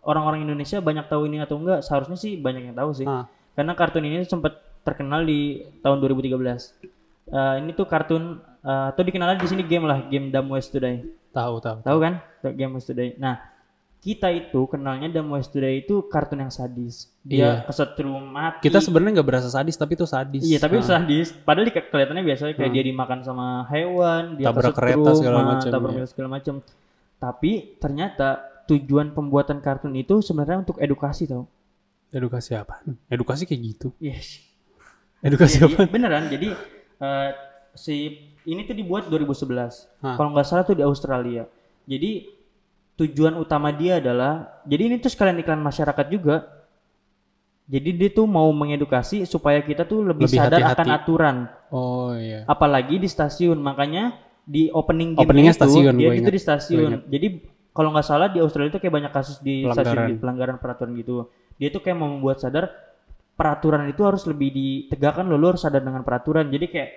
orang-orang 0.03 0.43
Indonesia 0.43 0.79
banyak 0.79 1.07
tahu 1.07 1.27
ini 1.27 1.43
atau 1.43 1.59
enggak. 1.59 1.83
Seharusnya 1.83 2.15
sih 2.15 2.39
banyak 2.39 2.71
yang 2.71 2.77
tahu 2.79 2.91
sih. 2.95 3.07
Ah. 3.07 3.27
Karena 3.55 3.75
kartun 3.75 4.07
ini 4.07 4.23
sempat 4.23 4.55
terkenal 4.83 5.27
di 5.27 5.67
tahun 5.83 5.99
2013. 5.99 6.75
Eh, 7.27 7.55
ini 7.59 7.75
tuh 7.75 7.91
kartun 7.91 8.39
eh, 8.63 8.85
atau 8.95 9.03
dikenal 9.03 9.35
di 9.35 9.51
sini 9.51 9.67
game 9.67 9.83
lah, 9.83 9.99
game 10.07 10.31
Dumb 10.31 10.47
Ways 10.47 10.71
to 10.71 10.79
Die. 10.79 11.03
tahu 11.35 11.59
tahu 11.59 11.83
Tahu 11.83 11.99
kan? 11.99 12.23
Game 12.55 12.79
Ways 12.79 12.87
to 12.87 12.95
Die. 12.95 13.19
Nah, 13.19 13.35
kita 13.99 14.31
itu 14.31 14.61
kenalnya 14.67 15.11
Dumb 15.11 15.35
Ways 15.35 15.47
to 15.47 15.59
Die 15.59 15.83
itu 15.83 16.07
kartun 16.07 16.39
yang 16.39 16.49
sadis. 16.49 17.11
Dia 17.21 17.37
Iya. 17.37 17.51
kesetrum 17.67 18.23
mati. 18.23 18.63
kita 18.63 18.79
sebenarnya 18.79 19.19
nggak 19.19 19.29
berasa 19.29 19.51
sadis 19.51 19.75
tapi 19.75 19.99
itu 19.99 20.07
sadis 20.07 20.43
Iya 20.43 20.63
tapi 20.63 20.79
Ah. 20.79 20.87
sadis. 20.87 21.35
Padahal 21.35 21.67
di, 21.67 21.73
kelihatannya 21.75 22.23
biasanya 22.23 22.55
kayak 22.55 22.71
dia 22.71 22.85
dimakan 22.85 23.19
sama 23.21 23.47
hewan, 23.67 24.39
dia 24.39 24.47
Tabrak 24.47 24.73
kereta 24.73 25.11
segala 25.13 25.39
ah, 25.39 25.47
macam, 25.53 25.71
tabrak 25.71 25.91
iya. 25.91 25.97
kereta 25.99 26.11
segala 26.11 26.29
macam. 26.31 26.55
Tapi 27.17 27.53
ternyata 27.77 28.29
tujuan 28.67 29.11
pembuatan 29.11 29.59
kartun 29.59 29.95
itu 29.95 30.19
sebenarnya 30.21 30.63
untuk 30.63 30.79
edukasi 30.79 31.27
tau. 31.27 31.47
edukasi 32.07 32.55
apa 32.55 32.81
edukasi 33.11 33.45
kayak 33.45 33.61
gitu 33.67 33.89
Yes. 33.99 34.39
edukasi 35.19 35.59
Jadi, 35.61 35.75
apa 35.75 35.91
beneran. 35.91 36.31
Jadi 36.31 36.55
eh, 36.97 37.31
si 37.75 37.95
ini 38.45 38.63
tuh 38.63 38.73
dibuat 38.73 39.11
2011. 39.11 39.91
Hah. 39.99 40.15
Kalau 40.15 40.31
nggak 40.31 40.47
salah 40.47 40.63
tuh 40.63 40.79
di 40.79 40.87
Australia. 40.87 41.45
Jadi 41.83 42.31
tujuan 42.97 43.37
utama 43.37 43.71
dia 43.71 44.01
adalah 44.01 44.61
jadi 44.65 44.89
ini 44.89 44.97
tuh 44.99 45.13
sekalian 45.13 45.41
iklan 45.41 45.61
masyarakat 45.61 46.07
juga. 46.09 46.37
Jadi 47.67 47.99
dia 47.99 48.11
tuh 48.15 48.31
mau 48.31 48.47
mengedukasi 48.55 49.27
supaya 49.27 49.59
kita 49.59 49.83
tuh 49.83 50.07
lebih, 50.07 50.31
Lebih 50.31 50.39
sadar 50.39 50.63
hati-hati. 50.63 50.75
akan 50.79 50.89
aturan. 50.95 51.37
oh 51.67 52.15
iya 52.15 52.47
apalagi 52.47 52.95
di 52.95 53.11
stasiun 53.11 53.59
makanya 53.59 54.15
di 54.47 54.71
opening 54.71 55.19
game 55.19 55.27
Openingnya 55.27 55.51
itu 55.51 55.59
stasiun, 55.67 55.95
dia 55.99 56.15
itu 56.15 56.31
di 56.31 56.39
stasiun 56.39 56.91
jadi 57.11 57.27
kalau 57.75 57.91
nggak 57.91 58.07
salah 58.07 58.31
di 58.31 58.39
Australia 58.39 58.71
itu 58.71 58.79
kayak 58.79 58.95
banyak 58.95 59.11
kasus 59.11 59.43
di 59.43 59.67
stasiun 59.67 59.83
Pelanggaran. 59.83 60.07
gitu, 60.07 60.21
pelanggaran 60.23 60.57
peraturan 60.63 60.91
gitu 60.95 61.15
dia 61.59 61.69
tuh 61.75 61.83
kayak 61.83 61.99
mau 61.99 62.07
membuat 62.07 62.39
sadar 62.39 62.71
peraturan 63.35 63.91
itu 63.91 63.99
harus 64.07 64.23
lebih 64.31 64.55
ditegakkan 64.55 65.27
lo 65.27 65.35
lo 65.35 65.59
harus 65.59 65.67
sadar 65.67 65.83
dengan 65.83 66.07
peraturan 66.07 66.47
jadi 66.47 66.67
kayak 66.71 66.91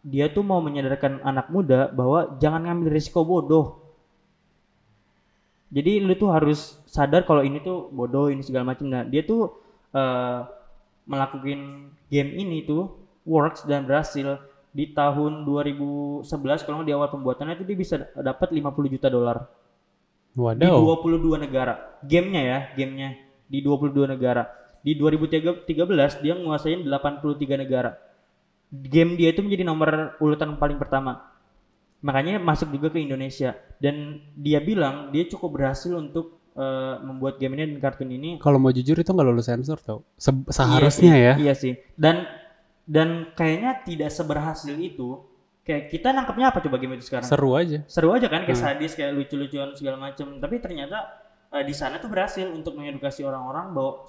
dia 0.00 0.32
tuh 0.32 0.40
mau 0.40 0.64
menyadarkan 0.64 1.20
anak 1.20 1.52
muda 1.52 1.92
bahwa 1.92 2.40
jangan 2.40 2.64
ngambil 2.64 2.88
risiko 2.88 3.20
bodoh 3.20 3.79
jadi 5.70 6.02
lu 6.02 6.18
tuh 6.18 6.34
harus 6.34 6.82
sadar 6.86 7.22
kalau 7.22 7.46
ini 7.46 7.62
tuh 7.62 7.88
bodoh 7.94 8.26
ini 8.26 8.42
segala 8.42 8.74
macam 8.74 8.90
nah 8.90 9.06
dia 9.06 9.22
tuh 9.22 9.54
eh, 9.94 10.40
melakukan 11.06 11.90
game 12.10 12.30
ini 12.34 12.66
tuh 12.66 13.00
works 13.26 13.64
dan 13.66 13.86
berhasil. 13.86 14.38
Di 14.70 14.94
tahun 14.94 15.42
2011 15.42 16.30
kalau 16.62 16.86
di 16.86 16.94
awal 16.94 17.10
pembuatannya 17.10 17.58
itu 17.58 17.66
dia 17.66 17.78
bisa 17.78 17.94
dapat 18.14 18.54
50 18.54 18.94
juta 18.94 19.10
dolar. 19.10 19.50
Di 20.30 20.38
wadaw. 20.38 21.02
22 21.02 21.42
negara. 21.42 21.98
Gamenya 22.06 22.42
ya 22.46 22.58
gamenya. 22.78 23.18
Di 23.50 23.58
22 23.66 24.06
negara. 24.06 24.46
Di 24.86 24.94
2013 24.94 25.66
dia 26.22 26.38
menguasain 26.38 26.86
83 26.86 27.58
negara. 27.58 27.98
Game 28.70 29.18
dia 29.18 29.34
itu 29.34 29.42
menjadi 29.42 29.66
nomor 29.66 30.14
urutan 30.22 30.54
paling 30.54 30.78
pertama 30.78 31.26
makanya 32.00 32.36
masuk 32.38 32.70
juga 32.70 32.88
ke 32.88 32.98
Indonesia 32.98 33.52
dan 33.76 34.18
dia 34.34 34.58
bilang 34.58 35.08
dia 35.08 35.24
cukup 35.26 35.56
berhasil 35.56 35.92
untuk 35.92 36.40
eh, 36.52 36.96
membuat 37.00 37.36
game 37.36 37.54
ini 37.54 37.70
dan 37.70 37.78
kartun 37.78 38.08
ini 38.08 38.30
kalau 38.38 38.56
mau 38.56 38.70
jujur 38.70 38.96
itu 38.96 39.06
nggak 39.06 39.26
lulus 39.26 39.46
sensor 39.46 39.78
tau 39.78 40.02
Se- 40.16 40.32
Iya 40.32 40.50
seharusnya 40.50 41.12
sih, 41.12 41.20
ya 41.20 41.32
Iya 41.38 41.54
sih. 41.54 41.72
Dan 41.94 42.24
dan 42.84 43.08
kayaknya 43.32 43.84
tidak 43.84 44.10
seberhasil 44.10 44.74
itu. 44.74 45.22
Kayak 45.60 45.92
kita 45.92 46.08
nangkepnya 46.10 46.50
apa 46.50 46.58
coba 46.58 46.80
game 46.80 46.96
itu 46.96 47.06
sekarang? 47.06 47.28
seru 47.28 47.54
aja 47.54 47.84
Seru 47.86 48.10
aja 48.10 48.26
kan 48.26 48.42
kayak 48.42 48.58
Hmm. 48.58 48.66
sadis 48.74 48.92
kayak 48.96 49.14
lucu-lucuan 49.14 49.70
segala 49.76 50.00
macam. 50.00 50.40
Tapi 50.40 50.56
ternyata 50.58 50.98
eh, 51.52 51.62
di 51.62 51.70
sana 51.70 52.00
tuh 52.00 52.10
berhasil 52.10 52.48
untuk 52.48 52.74
mengedukasi 52.74 53.22
orang-orang 53.22 53.70
bahwa 53.70 54.08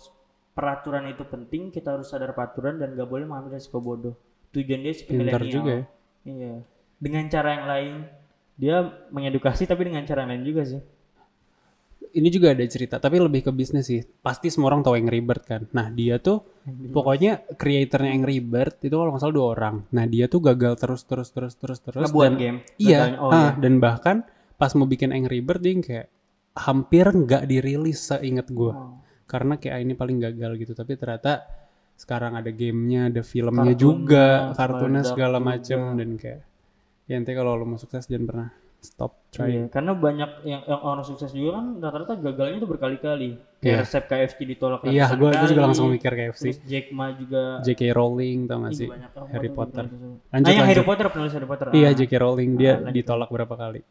peraturan 0.51 1.05
itu 1.07 1.23
penting, 1.23 1.69
kita 1.69 1.95
harus 1.95 2.09
sadar 2.09 2.33
peraturan 2.33 2.75
dan 2.75 2.91
gak 2.91 3.05
boleh 3.05 3.23
mengambil 3.23 3.55
resiko 3.55 3.77
bodoh. 3.77 4.15
Tujuan 4.51 4.81
dia 4.81 4.93
milenial. 5.07 5.47
juga 5.47 5.71
ya. 5.71 5.85
Iya. 6.25 6.53
Dengan 7.01 7.25
cara 7.27 7.49
yang 7.51 7.65
lain 7.65 7.93
dia 8.53 8.77
mengedukasi 9.09 9.65
tapi 9.65 9.83
dengan 9.83 10.05
cara 10.05 10.21
yang 10.21 10.31
lain 10.31 10.45
juga 10.45 10.61
sih. 10.63 10.81
ini 12.11 12.27
juga 12.27 12.51
ada 12.51 12.65
cerita 12.65 12.99
tapi 12.99 13.17
lebih 13.17 13.39
ke 13.41 13.51
bisnis 13.51 13.87
sih 13.87 14.03
pasti 14.19 14.51
semua 14.51 14.67
orang 14.67 14.83
tahu 14.83 14.93
Angry 14.93 15.17
Bird 15.19 15.41
kan 15.41 15.63
nah 15.71 15.87
dia 15.87 16.19
tuh 16.19 16.43
pokoknya 16.89 17.47
kreatornya 17.49 18.11
Angry 18.11 18.37
Bird 18.37 18.77
itu 18.79 18.91
kalau 18.91 19.09
nggak 19.09 19.21
salah 19.21 19.31
dua 19.31 19.47
orang 19.49 19.75
nah 19.89 20.03
dia 20.03 20.27
tuh 20.27 20.43
gagal 20.43 20.75
terus 20.75 21.01
terus 21.01 21.31
terus 21.31 21.55
terus 21.55 21.79
terus 21.79 22.03
Ngebuat 22.03 22.27
dan- 22.27 22.37
game. 22.37 22.57
iya 22.75 23.15
Oh, 23.15 23.31
ah, 23.31 23.55
iya. 23.55 23.63
dan 23.63 23.79
bahkan 23.79 24.17
pas 24.53 24.75
mau 24.75 24.83
bikin 24.83 25.09
Angry 25.09 25.39
Bird 25.39 25.63
dia 25.63 25.71
kayak 25.73 26.07
hampir 26.53 27.07
nggak 27.07 27.47
dirilis 27.47 28.03
seingat 28.03 28.51
gue 28.51 28.69
Oh. 28.69 28.99
karena 29.23 29.55
kayak 29.55 29.71
ah, 29.71 29.81
ini 29.81 29.93
paling 29.95 30.19
gagal 30.19 30.51
gitu 30.59 30.75
tapi 30.75 30.99
ternyata 30.99 31.47
sekarang 31.95 32.35
ada 32.35 32.51
gamenya 32.51 33.07
ada 33.07 33.23
filmnya 33.23 33.71
Kartunnya, 33.71 33.79
juga 33.79 34.27
kartunnya 34.51 35.01
segala 35.07 35.39
juga. 35.39 35.47
macem 35.47 35.79
dan 35.95 36.09
kayak 36.19 36.41
ya 37.11 37.19
nanti 37.19 37.33
kalau 37.33 37.51
lo 37.53 37.65
mau 37.65 37.75
sukses 37.75 38.07
jangan 38.07 38.23
pernah 38.25 38.47
stop 38.79 39.11
trying 39.29 39.67
Iya, 39.67 39.69
karena 39.69 39.91
banyak 39.93 40.31
yang, 40.41 40.61
yang 40.65 40.81
orang 40.81 41.03
sukses 41.03 41.29
juga 41.29 41.53
kan 41.53 41.77
rata-rata 41.77 42.17
gagalnya 42.17 42.57
itu 42.57 42.65
berkali-kali. 42.65 43.29
Kayak 43.59 43.61
Iya. 43.61 43.75
resep 43.79 44.03
KFC 44.07 44.37
ditolak 44.47 44.79
iya 44.83 45.05
ratusan 45.05 45.17
gue 45.19 45.29
juga 45.51 45.61
langsung 45.61 45.87
mikir 45.91 46.09
KFC 46.09 46.43
Terus 46.47 46.59
Jack 46.65 46.85
Ma 46.89 47.13
juga 47.13 47.61
J.K. 47.61 47.81
Rowling 47.91 48.37
tau 48.47 48.57
gak 48.59 48.71
Ih, 48.71 48.79
sih 48.79 48.87
Harry 49.29 49.51
Potter 49.51 49.83
gitu. 49.85 50.07
Lanjut, 50.25 50.47
ah, 50.47 50.49
yang 50.49 50.65
Harry 50.65 50.73
lanjut. 50.73 50.87
Potter 50.87 51.05
penulis 51.09 51.31
Harry 51.31 51.45
Potter. 51.45 51.65
Iya 51.69 51.85
Ah. 51.85 51.93
J.K. 51.93 52.13
Rowling 52.17 52.51
dia 52.55 52.73
lanjut. 52.75 52.93
ditolak 52.95 53.29
berapa 53.29 53.53
kali 53.53 53.81